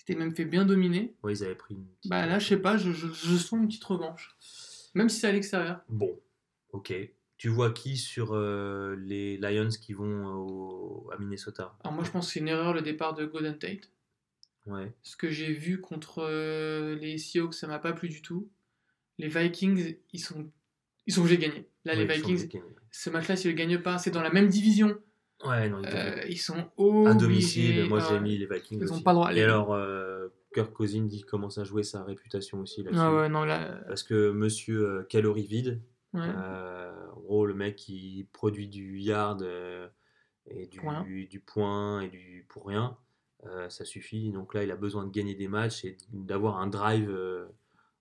C'était 0.00 0.14
même 0.18 0.34
fait 0.34 0.46
bien 0.46 0.64
dominer. 0.64 1.14
ouais, 1.22 1.34
ils 1.34 1.44
avaient 1.44 1.54
pris 1.54 1.74
une 1.74 1.84
petite- 1.86 2.10
Bah 2.10 2.24
là, 2.24 2.38
je 2.38 2.46
sais 2.48 2.56
pas, 2.56 2.78
je, 2.78 2.90
je, 2.90 3.06
je 3.08 3.36
sens 3.36 3.60
une 3.60 3.68
petite 3.68 3.84
revanche. 3.84 4.34
Même 4.94 5.10
si 5.10 5.20
c'est 5.20 5.26
à 5.28 5.32
l'extérieur. 5.32 5.82
Bon, 5.90 6.18
ok. 6.72 6.94
Tu 7.36 7.48
vois 7.50 7.70
qui 7.70 7.98
sur 7.98 8.32
euh, 8.34 8.96
les 8.98 9.36
Lions 9.36 9.68
qui 9.68 9.92
vont 9.92 10.24
au- 10.36 11.10
à 11.12 11.18
Minnesota? 11.18 11.76
Alors 11.84 11.92
moi 11.94 12.04
je 12.04 12.10
pense 12.10 12.26
que 12.28 12.32
c'est 12.32 12.40
une 12.40 12.48
erreur 12.48 12.72
le 12.72 12.80
départ 12.82 13.12
de 13.14 13.26
Golden 13.26 13.58
Tate. 13.58 13.90
Ouais. 14.66 14.90
Ce 15.02 15.16
que 15.16 15.28
j'ai 15.30 15.52
vu 15.52 15.80
contre 15.82 16.20
euh, 16.22 16.94
les 16.96 17.18
Seahawks, 17.18 17.54
ça 17.54 17.66
m'a 17.66 17.78
pas 17.78 17.92
plu 17.92 18.08
du 18.08 18.22
tout. 18.22 18.48
Les 19.18 19.28
Vikings, 19.28 19.96
ils 20.14 20.18
sont, 20.18 20.50
ils 21.06 21.12
sont 21.12 21.20
obligés 21.20 21.36
de 21.36 21.42
gagner. 21.42 21.68
Là, 21.84 21.92
Ouais, 21.94 22.06
les 22.06 22.14
Vikings, 22.14 22.48
ce 22.90 23.10
match-là, 23.10 23.36
s'ils 23.36 23.48
ne 23.50 23.52
le 23.54 23.58
gagnent 23.58 23.82
pas, 23.82 23.98
c'est 23.98 24.10
dans 24.10 24.22
la 24.22 24.30
même 24.30 24.48
division. 24.48 24.98
Ouais, 25.44 25.68
non, 25.68 25.78
ils 25.82 25.88
Euh, 25.88 26.24
ils 26.28 26.36
sont 26.38 26.54
à 26.56 26.62
obligés. 26.82 27.16
domicile, 27.18 27.88
moi 27.88 28.00
j'ai 28.00 28.20
mis 28.20 28.36
les 28.36 28.46
Vikings. 28.46 28.80
Ils 28.82 28.90
ont 28.92 28.96
aussi. 28.96 29.02
pas 29.04 29.12
le 29.12 29.16
droit. 29.16 29.32
Et 29.34 29.42
alors, 29.42 29.72
euh, 29.72 30.28
Kirk 30.52 30.72
Cousins 30.72 31.08
il 31.10 31.24
commence 31.24 31.56
à 31.58 31.64
jouer 31.64 31.82
sa 31.82 32.04
réputation 32.04 32.60
aussi 32.60 32.82
là-dessus. 32.82 33.00
Ah 33.02 33.14
ouais, 33.14 33.28
non, 33.28 33.44
là. 33.44 33.80
Parce 33.88 34.02
que 34.02 34.30
monsieur 34.32 34.86
euh, 34.86 35.02
calorie 35.04 35.46
vide, 35.46 35.80
ouais. 36.14 36.20
euh, 36.22 36.92
en 37.16 37.20
gros, 37.20 37.46
le 37.46 37.54
mec 37.54 37.76
qui 37.76 38.26
produit 38.32 38.68
du 38.68 38.98
yard 38.98 39.42
euh, 39.42 39.88
et 40.46 40.66
du, 40.66 41.26
du 41.26 41.40
point 41.40 42.00
et 42.02 42.08
du 42.08 42.44
pour 42.48 42.66
rien, 42.66 42.96
euh, 43.46 43.68
ça 43.70 43.84
suffit. 43.84 44.32
Donc 44.32 44.52
là, 44.54 44.62
il 44.64 44.70
a 44.70 44.76
besoin 44.76 45.04
de 45.06 45.10
gagner 45.10 45.34
des 45.34 45.48
matchs 45.48 45.84
et 45.84 45.96
d'avoir 46.12 46.58
un 46.58 46.66
drive. 46.66 47.08
euh, 47.08 47.46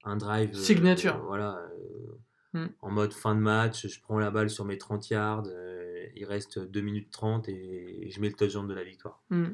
un 0.04 0.16
drive 0.18 0.52
euh, 0.52 0.58
Signature. 0.58 1.18
voilà. 1.26 1.58
euh, 1.58 2.18
Mm. 2.52 2.66
En 2.82 2.90
mode 2.90 3.14
fin 3.14 3.36
de 3.36 3.40
match, 3.42 3.86
je 3.88 4.02
prends 4.02 4.18
la 4.18 4.32
balle 4.32 4.50
sur 4.50 4.66
mes 4.66 4.80
30 4.80 5.08
yards, 5.12 5.44
euh, 5.46 5.69
il 6.16 6.26
reste 6.26 6.60
2 6.60 6.82
minutes 6.82 7.10
30 7.12 7.50
et, 7.50 8.10
je 8.12 8.20
mets 8.22 8.28
le 8.30 8.34
touchdown 8.36 8.68
de 8.68 8.74
la 8.74 8.84
victoire. 8.84 9.22
Hmm. 9.30 9.48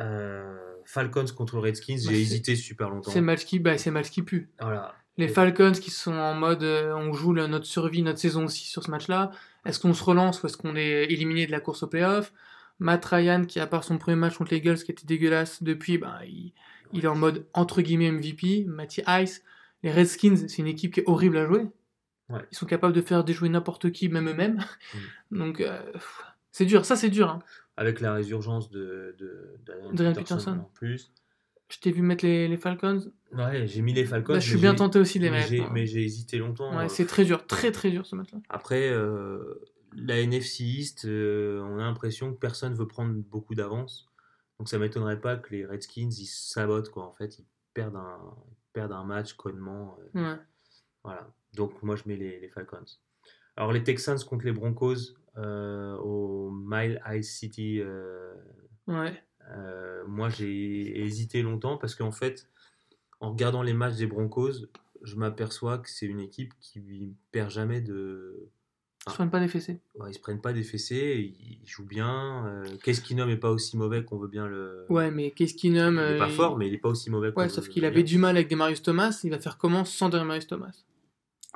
Euh, 0.00 0.56
Falcons 0.84 1.26
contre 1.36 1.58
Redskins, 1.58 1.94
Bah, 1.96 2.00
j'ai 2.08 2.14
c'est- 2.16 2.20
hésité 2.22 2.56
super 2.56 2.90
longtemps. 2.90 3.10
C'est 3.10 3.20
match 3.20 3.44
qui, 3.44 3.58
bah, 3.58 3.78
c'est 3.78 3.90
match 3.90 4.10
qui 4.10 4.22
pue. 4.22 4.50
Voilà. 4.60 4.94
Les. 5.16 5.28
Falcons 5.28 5.72
qui 5.72 5.90
sont 5.90 6.14
en 6.14 6.34
mode 6.34 6.62
euh, 6.62 6.94
on 6.94 7.12
joue 7.12 7.32
le- 7.34 7.46
notre 7.46 7.66
survie, 7.66 8.02
notre 8.02 8.18
saison 8.18 8.46
aussi 8.46 8.66
sur 8.66 8.82
ce 8.82 8.90
match-là. 8.90 9.30
Est-ce 9.66 9.78
qu'on 9.78 9.92
se 9.92 10.02
relance 10.02 10.42
ou 10.42 10.46
est-ce 10.46 10.56
qu'on 10.56 10.76
est 10.76 11.04
éliminé 11.04 11.46
de 11.46 11.50
la 11.52 11.60
course 11.60 11.82
au 11.82 11.88
playoff? 11.88 12.32
Matt 12.78 13.04
Ryan 13.04 13.44
qui, 13.44 13.60
à 13.60 13.66
part 13.66 13.84
son 13.84 13.98
premier 13.98 14.16
match 14.16 14.38
contre 14.38 14.52
les 14.52 14.56
Eagles 14.58 14.76
qui 14.78 14.90
était 14.92 15.04
dégueulasse 15.06 15.62
depuis, 15.62 15.98
bah, 15.98 16.20
il, 16.26 16.52
il 16.94 17.04
est 17.04 17.08
en 17.08 17.14
mode 17.16 17.44
entre 17.52 17.82
guillemets 17.82 18.10
MVP. 18.10 18.64
Matty 18.66 19.02
Ice. 19.22 19.42
Les 19.82 19.92
Redskins, 19.92 20.36
c'est 20.48 20.58
une 20.58 20.66
équipe 20.66 20.94
qui 20.94 21.00
est 21.00 21.08
horrible 21.08 21.36
à 21.36 21.46
jouer. 21.46 21.66
Ouais. 22.30 22.40
Ils 22.52 22.56
sont 22.56 22.66
capables 22.66 22.92
de 22.94 23.00
faire 23.02 23.24
déjouer 23.24 23.48
n'importe 23.48 23.90
qui, 23.90 24.08
même 24.08 24.28
eux-mêmes. 24.28 24.64
Donc, 25.30 25.60
euh, 25.60 25.80
c'est 26.52 26.64
dur. 26.64 26.84
Ça, 26.84 26.96
c'est 26.96 27.10
dur. 27.10 27.28
hein. 27.28 27.40
Avec 27.76 28.00
la 28.00 28.14
résurgence 28.14 28.70
de, 28.70 29.16
de, 29.18 30.12
Peterson, 30.14 30.58
en 30.60 30.70
plus. 30.74 31.12
Je 31.68 31.78
t'ai 31.78 31.92
vu 31.92 32.02
mettre 32.02 32.24
les, 32.24 32.48
les 32.48 32.56
Falcons? 32.56 33.00
Ouais, 33.32 33.66
j'ai 33.66 33.80
mis 33.82 33.92
les 33.92 34.04
Falcons. 34.04 34.32
Là, 34.34 34.40
je 34.40 34.48
suis 34.50 34.58
bien 34.58 34.74
tenté 34.74 34.98
aussi 34.98 35.18
de 35.18 35.24
les 35.24 35.30
mais 35.30 35.38
mettre. 35.38 35.50
j'ai- 35.50 35.60
hein. 35.62 35.70
Mais 35.72 35.86
j'ai 35.86 36.02
hésité 36.04 36.38
longtemps. 36.38 36.76
Ouais, 36.76 36.84
euh, 36.86 36.88
c'est 36.88 37.06
très 37.06 37.24
dur, 37.24 37.46
très 37.46 37.70
très 37.72 37.90
dur 37.90 38.04
ce 38.06 38.16
match-là. 38.16 38.38
Après, 38.48 38.90
euh, 38.90 39.60
la 39.94 40.18
NFC 40.20 40.64
East, 40.64 41.04
on 41.06 41.78
a 41.78 41.82
l'impression 41.82 42.32
que 42.32 42.38
personne 42.38 42.74
veut 42.74 42.88
prendre 42.88 43.12
beaucoup 43.14 43.54
d'avance. 43.54 44.08
Donc 44.58 44.68
ça 44.68 44.78
m'étonnerait 44.78 45.20
pas 45.20 45.36
que 45.36 45.50
les 45.54 45.64
Redskins, 45.64 46.10
ils 46.10 46.26
sabotent, 46.26 46.90
quoi. 46.90 47.06
En 47.06 47.14
fait, 47.14 47.38
ils 47.38 47.46
perdent 47.72 47.96
un, 47.96 48.18
ils 48.50 48.72
perdent 48.72 48.92
un 48.92 49.04
match 49.04 49.32
connement. 49.34 49.96
Ouais. 50.14 50.36
Voilà. 51.04 51.32
Donc 51.54 51.82
moi 51.82 51.96
je 51.96 52.02
mets 52.06 52.16
les, 52.16 52.38
les 52.40 52.48
Falcons. 52.48 52.84
Alors 53.56 53.72
les 53.72 53.82
Texans 53.82 54.18
contre 54.28 54.44
les 54.44 54.52
Broncos 54.52 55.14
euh, 55.36 55.96
au 55.96 56.50
Mile 56.50 57.00
High 57.06 57.22
City. 57.22 57.80
euh, 57.80 58.34
Ouais. 58.86 59.22
euh, 59.56 60.04
moi 60.06 60.28
j'ai 60.30 61.00
hésité 61.04 61.42
longtemps 61.42 61.76
parce 61.76 61.94
qu'en 61.94 62.12
fait, 62.12 62.48
en 63.20 63.30
regardant 63.30 63.62
les 63.62 63.74
matchs 63.74 63.96
des 63.96 64.06
Broncos, 64.06 64.66
je 65.02 65.16
m'aperçois 65.16 65.78
que 65.78 65.88
c'est 65.90 66.06
une 66.06 66.20
équipe 66.20 66.52
qui 66.60 67.14
perd 67.32 67.50
jamais 67.50 67.80
de. 67.80 68.48
Ils 69.06 69.10
se 69.10 69.14
prennent 69.16 69.30
pas 69.30 69.40
des 69.40 69.48
fessées. 69.48 69.80
Ouais, 69.94 70.10
ils 70.10 70.14
se 70.14 70.20
prennent 70.20 70.40
pas 70.42 70.52
des 70.52 70.62
fessées, 70.62 71.34
ils 71.40 71.66
jouent 71.66 71.86
bien. 71.86 72.46
Euh, 72.46 72.64
nomme 73.12 73.30
est 73.30 73.36
pas 73.38 73.50
aussi 73.50 73.78
mauvais 73.78 74.04
qu'on 74.04 74.18
veut 74.18 74.28
bien 74.28 74.46
le. 74.46 74.84
Ouais, 74.90 75.10
mais 75.10 75.30
qu'est-ce 75.30 75.54
qu'il 75.54 75.72
nomme 75.72 75.96
Il 76.06 76.14
est 76.16 76.18
pas 76.18 76.28
il- 76.28 76.34
fort, 76.34 76.58
mais 76.58 76.68
il 76.68 76.74
est 76.74 76.78
pas 76.78 76.90
aussi 76.90 77.08
mauvais 77.10 77.32
qu'on 77.32 77.40
Ouais, 77.40 77.46
veut 77.46 77.52
sauf 77.52 77.68
qu'il 77.68 77.84
avait 77.86 78.02
du 78.02 78.18
mal 78.18 78.36
avec 78.36 78.48
des 78.48 78.56
Marius 78.56 78.82
Thomas. 78.82 79.18
Il 79.24 79.30
va 79.30 79.38
faire 79.38 79.56
comment 79.56 79.84
sans 79.86 80.10
des 80.10 80.22
Marius 80.22 80.46
Thomas? 80.48 80.84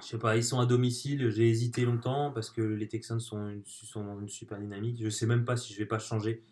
Je 0.02 0.06
sais 0.08 0.18
pas, 0.18 0.36
ils 0.36 0.44
sont 0.44 0.58
à 0.58 0.66
domicile, 0.66 1.30
j'ai 1.30 1.48
hésité 1.48 1.84
longtemps 1.84 2.32
parce 2.32 2.50
que 2.50 2.60
les 2.62 2.88
Texans 2.88 3.20
sont, 3.20 3.48
une- 3.48 3.64
sont 3.64 4.04
dans 4.04 4.20
une 4.20 4.28
super 4.28 4.58
dynamique. 4.58 5.00
Je 5.00 5.08
sais 5.08 5.26
même 5.26 5.44
pas 5.44 5.56
si 5.56 5.72
je 5.72 5.78
vais 5.78 5.86
pas 5.86 6.00
changer 6.00 6.42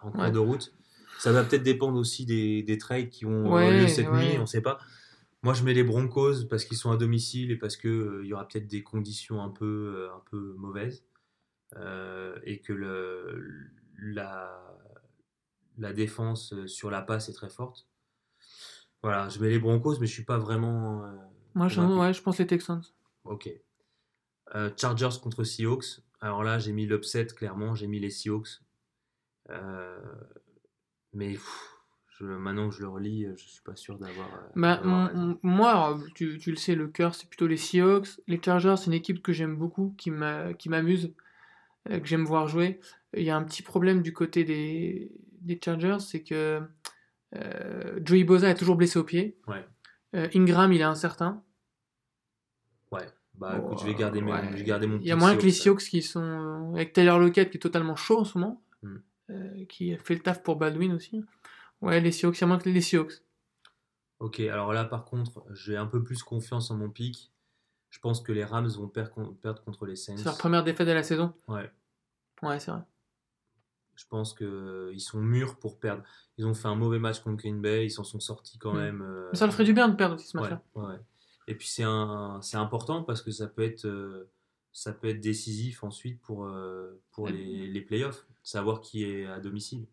en 0.00 0.10
cours 0.10 0.20
Ouais. 0.22 0.30
de 0.32 0.38
route. 0.38 0.74
Ça 1.18 1.32
va 1.32 1.44
peut-être 1.44 1.62
dépendre 1.62 1.98
aussi 1.98 2.26
des, 2.26 2.62
des 2.62 2.78
trades 2.78 3.10
qui 3.10 3.24
vont 3.24 3.52
Ouais, 3.52 3.62
avoir 3.62 3.70
lieu 3.72 3.86
cette 3.88 4.10
ouais. 4.10 4.32
nuit, 4.32 4.38
on 4.38 4.46
sait 4.46 4.60
pas. 4.62 4.78
Moi, 5.42 5.54
je 5.54 5.64
mets 5.64 5.74
les 5.74 5.84
Broncos 5.84 6.46
parce 6.50 6.64
qu'ils 6.64 6.76
sont 6.78 6.90
à 6.92 6.96
domicile 6.96 7.50
et 7.52 7.56
parce 7.56 7.76
que 7.76 7.88
euh, 7.88 8.26
y 8.26 8.32
aura 8.34 8.46
peut-être 8.48 8.68
des 8.68 8.82
conditions 8.82 9.42
un 9.42 9.50
peu, 9.50 9.66
euh, 10.10 10.14
un 10.14 10.22
peu 10.30 10.54
mauvaises 10.58 11.04
Euh, 11.76 12.38
et 12.44 12.60
que 12.60 12.72
le, 12.72 13.70
la, 13.98 14.60
la 15.78 15.92
défense 15.92 16.52
euh, 16.52 16.68
sur 16.68 16.90
la 16.92 17.02
passe 17.02 17.28
est 17.28 17.32
très 17.32 17.50
forte. 17.50 17.88
Voilà, 19.02 19.28
je 19.28 19.38
mets 19.40 19.48
les 19.48 19.58
Broncos, 19.58 19.98
mais 20.00 20.06
je 20.06 20.12
suis 20.12 20.24
pas 20.24 20.38
vraiment. 20.38 21.04
Moi, 21.54 21.68
je, 21.68 21.76
convaincu. 21.80 22.00
ouais, 22.00 22.12
je 22.14 22.22
pense 22.22 22.38
les 22.38 22.46
Texans. 22.46 22.82
Ok. 23.24 23.48
Euh, 24.54 24.70
Chargers 24.76 25.20
contre 25.22 25.44
Seahawks. 25.44 26.00
Alors 26.20 26.42
là, 26.44 26.58
j'ai 26.58 26.72
mis 26.72 26.86
l'upset, 26.86 27.26
clairement. 27.26 27.74
J'ai 27.74 27.86
mis 27.86 27.98
les 28.00 28.10
Seahawks. 28.10 28.60
Euh, 29.50 29.98
mais 31.12 31.32
pff, 31.32 31.74
je, 32.18 32.24
maintenant 32.24 32.68
que 32.68 32.74
je 32.74 32.80
le 32.82 32.88
relis, 32.88 33.26
je 33.36 33.44
suis 33.44 33.62
pas 33.62 33.74
sûr 33.76 33.98
d'avoir. 33.98 34.28
euh, 34.28 34.48
Bah, 34.54 34.80
moi, 35.42 35.98
tu, 36.14 36.38
tu 36.38 36.50
le 36.50 36.56
sais, 36.56 36.74
le 36.74 36.88
cœur, 36.88 37.14
c'est 37.14 37.28
plutôt 37.28 37.46
les 37.46 37.56
Seahawks. 37.56 38.08
Les 38.26 38.40
Chargers, 38.42 38.74
c'est 38.78 38.86
une 38.86 38.92
équipe 38.92 39.22
que 39.22 39.32
j'aime 39.32 39.56
beaucoup, 39.56 39.94
qui 39.98 40.10
m'a- 40.10 40.52
qui 40.54 40.68
m'amuse, 40.68 41.12
que 41.88 42.04
j'aime 42.04 42.24
voir 42.24 42.46
jouer. 42.48 42.80
Il 43.16 43.22
y 43.24 43.30
a 43.30 43.36
un 43.36 43.42
petit 43.42 43.62
problème 43.62 44.02
du 44.02 44.12
côté 44.12 44.44
des, 44.44 45.10
des 45.40 45.58
Chargers, 45.64 45.98
c'est 46.00 46.22
que 46.22 46.60
euh, 47.36 48.00
Joey 48.04 48.24
Bosa 48.24 48.50
est 48.50 48.54
toujours 48.54 48.76
blessé 48.76 48.98
au 48.98 49.04
pied. 49.04 49.36
Ouais. 49.48 49.64
Euh, 50.14 50.28
Ingram, 50.34 50.72
il 50.72 50.80
est 50.80 50.84
incertain. 50.84 51.42
Ouais. 52.90 53.08
Bah 53.34 53.56
écoute, 53.58 53.78
je 53.80 53.86
vais 53.86 53.94
garder, 53.94 54.20
mes- 54.20 54.32
ouais. 54.32 54.48
je 54.52 54.56
vais 54.56 54.64
garder 54.64 54.86
mon 54.86 54.98
Il 54.98 55.06
y 55.06 55.12
a 55.12 55.16
moins 55.16 55.36
que 55.36 55.42
les 55.42 55.50
Seahawks, 55.52 55.80
Seahawks 55.80 55.90
qui 55.90 56.02
sont. 56.02 56.20
euh, 56.20 56.74
avec 56.74 56.92
Tyler 56.92 57.16
Lockett 57.18 57.50
qui 57.50 57.56
est 57.56 57.60
totalement 57.60 57.96
chaud 57.96 58.18
en 58.20 58.24
ce 58.24 58.36
moment, 58.38 58.62
Hmm. 58.82 58.96
euh, 59.30 59.64
qui 59.66 59.96
fait 59.96 60.14
le 60.14 60.20
taf 60.20 60.42
pour 60.42 60.56
Baldwin 60.56 60.92
aussi. 60.92 61.24
Ouais, 61.80 62.00
les 62.00 62.12
Seahawks, 62.12 62.36
il 62.38 62.40
y 62.42 62.44
a 62.44 62.46
moins 62.48 62.58
que 62.58 62.68
les 62.68 62.80
Seahawks. 62.80 63.22
Ok, 64.18 64.40
alors 64.40 64.72
là, 64.74 64.84
par 64.84 65.04
contre, 65.06 65.44
j'ai 65.52 65.76
un 65.76 65.86
peu 65.86 66.02
plus 66.02 66.22
confiance 66.22 66.70
en 66.70 66.76
mon 66.76 66.90
pic. 66.90 67.32
Je 67.88 67.98
pense 68.00 68.20
que 68.20 68.32
les 68.32 68.44
Rams 68.44 68.68
vont 68.68 68.88
per- 68.88 69.06
perdre 69.40 69.62
contre 69.64 69.86
les 69.86 69.96
Saints. 69.96 70.16
C'est 70.18 70.24
leur 70.24 70.36
première 70.36 70.62
défaite 70.62 70.86
de 70.86 70.92
la 70.92 71.02
saison. 71.02 71.32
Ouais. 71.48 71.70
Ouais, 72.42 72.60
c'est 72.60 72.70
vrai. 72.72 72.82
Je 74.00 74.06
pense 74.06 74.32
qu'ils 74.34 75.00
sont 75.00 75.20
mûrs 75.20 75.58
pour 75.58 75.78
perdre. 75.78 76.02
Ils 76.38 76.46
ont 76.46 76.54
fait 76.54 76.68
un 76.68 76.74
mauvais 76.74 76.98
match 76.98 77.20
contre 77.20 77.36
Green 77.36 77.60
Bay, 77.60 77.84
ils 77.84 77.90
s'en 77.90 78.02
sont 78.02 78.18
sortis 78.18 78.56
quand 78.58 78.72
Mm. 78.72 78.78
même. 78.78 79.02
euh, 79.02 79.30
ça 79.34 79.44
leur 79.44 79.52
ferait 79.52 79.64
du 79.64 79.74
bien 79.74 79.88
de 79.90 79.94
perdre 79.94 80.14
aussi 80.14 80.26
ce 80.28 80.38
match-là. 80.38 80.62
ouais. 80.74 80.96
Et 81.48 81.54
puis 81.54 81.68
c'est 81.68 81.82
un, 81.82 82.40
c'est 82.40 82.56
important 82.56 83.02
parce 83.02 83.20
que 83.20 83.30
ça 83.30 83.46
peut 83.46 83.62
être, 83.62 83.84
euh, 83.84 84.30
ça 84.72 84.92
peut 84.94 85.08
être 85.08 85.20
décisif 85.20 85.84
ensuite 85.84 86.18
pour, 86.22 86.46
euh, 86.46 86.98
pour 87.10 87.24
Ouais. 87.26 87.32
les, 87.32 87.66
les 87.66 87.80
playoffs, 87.82 88.26
savoir 88.42 88.80
qui 88.80 89.04
est 89.04 89.26
à 89.26 89.38
domicile. 89.38 89.86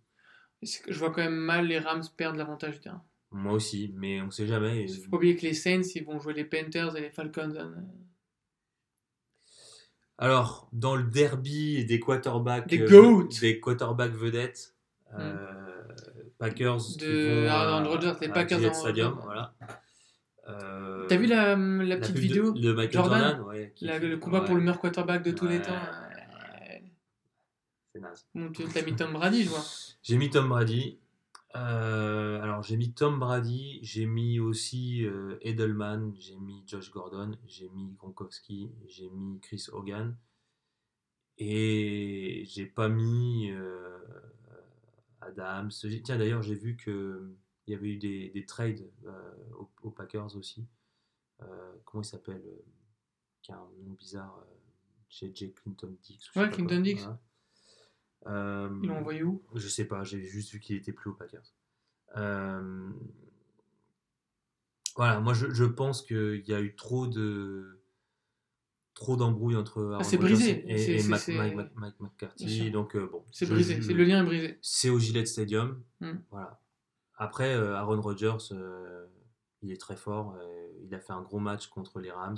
Que 0.62 0.92
Je 0.94 0.98
vois 1.00 1.12
quand 1.12 1.22
même 1.24 1.36
mal 1.36 1.68
les 1.68 1.80
Rams 1.80 2.04
perdre 2.16 2.38
l'avantage 2.38 2.76
du 2.76 2.80
terrain? 2.80 3.04
Moi 3.32 3.52
aussi, 3.54 3.92
mais 3.94 4.22
on 4.22 4.32
sait 4.32 4.48
jamais. 4.48 4.84
Il 4.86 5.02
faut 5.04 5.10
pas 5.12 5.18
oublier 5.18 5.36
que 5.36 5.42
les 5.42 5.54
Saints, 5.54 5.82
ils 5.96 6.06
vont 6.06 6.18
jouer 6.20 6.34
les 6.34 6.46
Panthers 6.46 6.96
et 6.96 7.02
les 7.02 7.10
Falcons. 7.12 7.54
hein. 7.60 7.74
Alors, 10.18 10.68
dans 10.74 10.96
le 10.96 11.04
derby 11.04 11.86
des 11.86 12.00
quarterbacks, 12.00 12.68
Des 12.68 12.82
euh, 12.82 13.24
des 13.42 13.60
quarterbacks 13.60 14.14
vedettes, 14.16 14.74
euh, 15.18 15.84
Packers 16.40 16.78
De 17.00 17.46
Aaron 17.48 17.88
Rodgers, 17.90 18.14
les 18.22 18.30
Packers 18.30 18.60
d'Aaron 18.60 18.74
Stadium, 18.74 19.20
voilà. 19.24 19.54
Euh, 20.50 21.06
T'as 21.08 21.18
vu 21.18 21.26
la, 21.28 21.56
la 21.56 21.98
petite 21.98 22.18
vidéo 22.18 22.52
de, 22.54 22.60
de 22.62 22.74
Michael 22.74 22.94
Jordan 22.94 23.22
Jordan, 23.22 23.42
ouais, 23.48 23.74
qui- 23.76 23.86
La- 23.86 24.00
Le 24.00 24.18
combat 24.18 24.40
ouais, 24.40 24.46
pour 24.46 24.56
le 24.56 24.62
meilleur 24.62 24.80
quarterback 24.80 25.22
de 25.24 25.32
tous 25.32 25.46
les 25.48 25.62
temps. 25.62 25.74
C'est 27.94 28.00
naze. 28.00 28.26
Bon, 28.34 28.50
tu 28.52 28.64
as 28.78 28.82
mis 28.84 28.96
Tom 28.96 29.14
Brady, 29.14 29.44
je 29.44 29.50
vois. 29.50 29.64
J'ai 30.04 30.18
mis 30.18 30.30
Tom 30.30 30.48
Brady. 30.50 30.98
Euh, 31.58 32.40
alors 32.42 32.62
j'ai 32.62 32.78
mis 32.78 32.94
Tom 32.94 33.20
Brady, 33.20 33.80
j'ai 33.82 34.06
mis 34.06 34.40
aussi 34.40 35.06
euh, 35.06 35.38
Edelman, 35.42 36.14
j'ai 36.20 36.36
mis 36.38 36.64
Josh 36.68 36.92
Gordon, 36.92 37.36
j'ai 37.48 37.70
mis 37.70 37.94
Gronkowski, 37.96 38.72
j'ai 38.86 39.10
mis 39.10 39.40
Chris 39.40 39.66
Hogan 39.72 40.16
et 41.38 42.44
j'ai 42.48 42.66
pas 42.66 42.90
mis 42.90 43.50
euh, 43.50 43.98
Adams. 45.22 45.72
Tiens 46.04 46.18
d'ailleurs 46.18 46.44
j'ai 46.44 46.56
vu 46.56 46.76
que 46.76 47.36
il 47.66 47.72
y 47.72 47.76
avait 47.76 47.90
eu 47.90 47.98
des, 47.98 48.30
des 48.30 48.46
trades 48.46 48.90
aux, 49.58 49.70
aux 49.82 49.92
Packers 49.92 50.36
aussi. 50.36 50.68
comment 51.86 52.04
il 52.04 52.06
s'appelle 52.08 52.44
Qui 53.42 53.52
a 53.52 53.58
un 53.58 53.70
nom 53.84 53.94
bizarre. 53.94 54.46
JJ 55.10 55.54
Clinton 55.56 55.96
Dix. 56.04 56.30
Ouais, 56.36 56.50
Clinton 56.50 56.82
Dix. 56.82 57.08
Ils 58.26 58.88
l'ont 58.88 58.98
envoyé 58.98 59.24
où? 59.24 59.44
Je 59.56 59.68
sais 59.68 59.86
pas, 59.86 60.04
j'ai 60.04 60.22
juste 60.22 60.52
vu 60.52 60.60
qu'il 60.60 60.76
était 60.76 60.94
plus 60.94 61.12
au 61.12 61.14
Packers. 61.14 61.54
Voilà, 64.98 65.20
moi 65.20 65.34
je, 65.34 65.52
je 65.52 65.64
pense 65.64 66.02
qu'il 66.02 66.44
y 66.48 66.54
a 66.54 66.60
eu 66.60 66.76
trop 66.76 67.06
de 67.06 67.80
trop 68.96 69.16
d'embrouilles 69.16 69.56
entre 69.56 69.96
ah, 70.00 70.04
c'est 70.04 70.18
brisé. 70.18 70.66
et, 70.68 71.04
Mike, 71.04 72.00
McCarthy. 72.00 72.72
Donc 72.72 72.96
euh, 72.96 73.08
bon, 73.12 73.24
c'est 73.32 73.46
brisé, 73.46 73.80
c'est 73.82 73.94
le 73.94 74.04
lien 74.04 74.24
est 74.24 74.26
brisé. 74.26 74.58
C'est 74.64 74.90
au 74.90 74.98
Gillette 74.98 75.28
Stadium. 75.28 75.84
Hmm. 76.02 76.18
Voilà. 76.32 76.60
Après, 77.16 77.54
euh, 77.54 77.76
Aaron 77.76 78.02
Rodgers, 78.02 78.38
euh, 78.52 79.06
il 79.62 79.72
est 79.72 79.80
très 79.80 79.96
fort. 79.96 80.36
il 80.84 80.94
a 80.96 81.00
fait 81.00 81.14
un 81.14 81.22
gros 81.22 81.40
match 81.40 81.68
contre 81.68 82.00
les 82.00 82.12
Rams. 82.12 82.38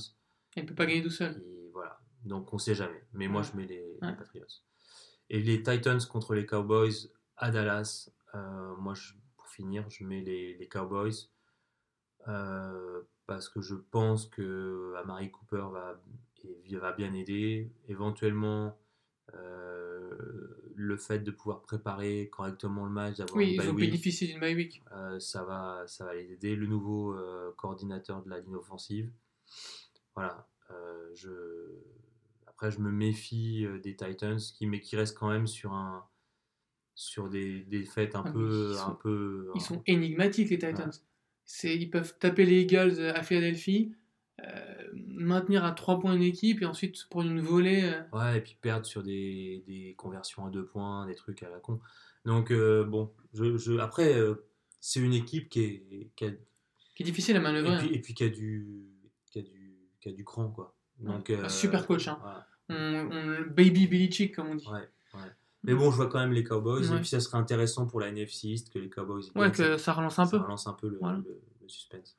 Il 0.58 0.66
peut 0.66 0.76
pas 0.76 0.86
gagner 0.86 1.02
tout 1.02 1.10
seul. 1.10 1.42
voilà. 1.72 2.02
Donc 2.26 2.54
on 2.54 2.58
sait 2.58 2.76
jamais. 2.76 3.08
Mais 3.14 3.30
moi 3.30 3.42
je 3.42 3.56
mets 3.56 3.66
les, 3.66 3.98
Patriots. 4.02 4.46
Et 5.30 5.42
les 5.42 5.62
Titans 5.62 6.00
contre 6.10 6.34
les 6.34 6.46
Cowboys 6.46 7.12
à 7.38 7.52
Dallas. 7.52 8.10
moi, 8.80 8.94
pour 9.36 9.48
finir, 9.48 9.90
je 9.90 10.04
mets 10.04 10.22
les, 10.22 10.56
les 10.56 10.68
Cowboys. 10.68 11.30
Euh, 12.28 13.02
parce 13.26 13.48
que 13.48 13.62
je 13.62 13.76
pense 13.76 14.26
que 14.26 14.94
Amari 14.98 15.32
Cooper 15.32 15.66
va, 15.72 16.02
va 16.80 16.92
bien 16.94 17.14
aider. 17.14 17.72
Éventuellement, 17.88 18.78
euh, 19.36 20.18
le 20.76 20.98
fait 20.98 21.20
de 21.20 21.32
pouvoir 21.32 21.62
préparer 21.62 22.30
correctement 22.30 22.86
le 22.86 22.92
match, 22.92 23.18
d'avoir 23.18 23.38
oui, 23.38 23.52
une 23.52 23.58
bye 23.58 23.70
week, 23.70 24.20
d'une 24.22 24.40
bye 24.40 24.56
week. 24.56 24.82
Euh, 24.92 25.20
ça, 25.20 25.44
va, 25.44 25.84
ça 25.88 26.06
va 26.06 26.16
les 26.16 26.32
aider. 26.32 26.56
Le 26.56 26.68
nouveau 26.68 27.16
coordinateur 27.56 28.24
de 28.24 28.30
la 28.30 28.40
ligne 28.40 28.56
offensive. 28.56 29.12
Voilà. 30.16 30.48
je... 31.14 31.30
Après, 32.60 32.72
je 32.72 32.80
me 32.80 32.92
méfie 32.92 33.66
des 33.82 33.96
Titans, 33.96 34.38
qui, 34.38 34.68
mais 34.68 34.82
qui 34.82 34.98
restent 34.98 35.18
quand 35.18 35.30
même 35.30 35.48
sur 35.48 35.72
un 35.72 36.06
sur 36.94 37.30
des, 37.30 37.62
des 37.62 37.86
fêtes 37.86 38.16
un, 38.16 38.24
ah, 38.26 38.32
peu, 38.32 38.74
sont, 38.74 38.90
un 38.90 38.98
peu. 39.02 39.52
Ils 39.56 39.62
sont 39.62 39.82
énigmatiques, 39.86 40.50
les 40.50 40.58
Titans 40.58 40.92
ils 41.64 41.90
peuvent 41.90 42.18
taper 42.20 42.46
les 42.46 42.62
Eagles 42.62 43.00
à 43.16 43.24
Philadelphie, 43.24 43.94
euh, 44.42 44.88
maintenir 44.94 45.66
à 45.66 45.72
3 45.72 46.00
points 46.00 46.16
une 46.16 46.24
équipe 46.24 46.62
et 46.62 46.66
ensuite 46.66 47.08
pour 47.10 47.22
une 47.22 47.42
volée. 47.42 47.84
Euh. 47.84 48.18
Ouais, 48.18 48.38
et 48.38 48.42
puis 48.42 48.56
perdre 48.62 48.86
sur 48.86 49.04
des, 49.04 49.64
des, 49.68 49.96
conversions 49.98 50.46
à 50.46 50.50
2 50.50 50.66
points, 50.66 51.06
des 51.06 51.16
trucs 51.16 51.44
à 51.44 51.50
la 51.50 51.60
con. 51.60 51.80
Donc, 52.26 52.52
euh, 52.52 52.84
bon, 52.84 53.12
je, 53.34 53.58
je 53.58 53.78
après, 53.78 54.16
c'est 54.80 55.00
une 55.00 55.14
équipe 55.14 55.50
qui 55.50 55.62
est, 55.62 56.12
qui, 56.16 56.26
est 56.26 57.04
difficile 57.04 57.36
à 57.36 57.42
manœuvrer. 57.42 57.76
Et 57.76 57.78
puis, 57.78 57.96
et 57.96 58.02
puis 58.02 58.14
qui, 58.14 58.24
a 58.24 58.30
du, 58.30 58.88
qui, 59.32 59.40
a 59.40 59.42
du, 59.42 59.78
qui 60.00 60.10
a 60.10 60.12
du 60.12 60.24
cran, 60.24 60.50
quoi. 60.50 60.76
Donc, 61.00 61.30
un 61.30 61.50
super 61.50 61.86
coach. 61.88 62.08
Hein. 62.08 62.20
On, 62.70 63.42
baby 63.50 63.88
Billy 63.88 64.12
Chick, 64.12 64.36
comme 64.36 64.48
on 64.48 64.56
dit. 64.56 64.68
Ouais, 64.68 64.88
ouais. 65.16 65.30
Mais 65.64 65.74
bon, 65.74 65.92
je 65.92 65.96
vois 65.96 66.08
quand 66.08 66.20
même 66.20 66.32
les 66.32 66.44
Cowboys. 66.44 66.86
Et 66.86 66.98
puis, 66.98 67.08
ça 67.08 67.20
serait 67.20 67.38
intéressant 67.38 67.86
pour 67.86 68.00
la 68.00 68.08
NFC 68.08 68.48
East 68.48 68.72
que 68.72 68.80
les 68.80 68.90
Cowboys. 68.90 69.24
Ouais, 69.36 69.52
que 69.52 69.78
ça, 69.78 69.94
relance 69.94 70.20
un 70.20 70.28
peu. 70.28 70.38
Ça 70.38 70.44
relance 70.44 70.68
un 70.68 70.74
peu 70.74 70.90
le, 70.90 70.98
suspense. 71.68 72.16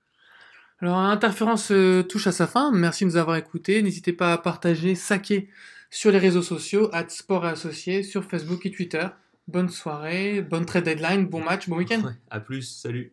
Alors, 0.81 0.97
Interférence 0.97 1.71
euh, 1.73 2.03
touche 2.03 2.27
à 2.27 2.33
sa 2.33 2.47
fin. 2.47 2.73
Merci 2.73 3.05
de 3.05 3.11
nous 3.11 3.17
avoir 3.17 3.37
écoutés. 3.37 3.83
N'hésitez 3.83 4.13
pas 4.13 4.33
à 4.33 4.39
partager, 4.39 4.95
saquer 4.95 5.49
sur 5.91 6.11
les 6.11 6.19
réseaux 6.19 6.43
sociaux, 6.43 6.89
at 6.93 7.09
Sport 7.09 7.47
et 7.47 7.51
Associés, 7.51 8.03
sur 8.03 8.25
Facebook 8.25 8.65
et 8.65 8.71
Twitter. 8.71 9.07
Bonne 9.49 9.69
soirée, 9.69 10.43
bonne 10.43 10.65
trade 10.65 10.85
deadline, 10.85 11.27
bon 11.27 11.43
match, 11.43 11.69
bon 11.69 11.77
week-end. 11.77 12.03
à 12.31 12.41
plus, 12.41 12.63
salut. 12.63 13.13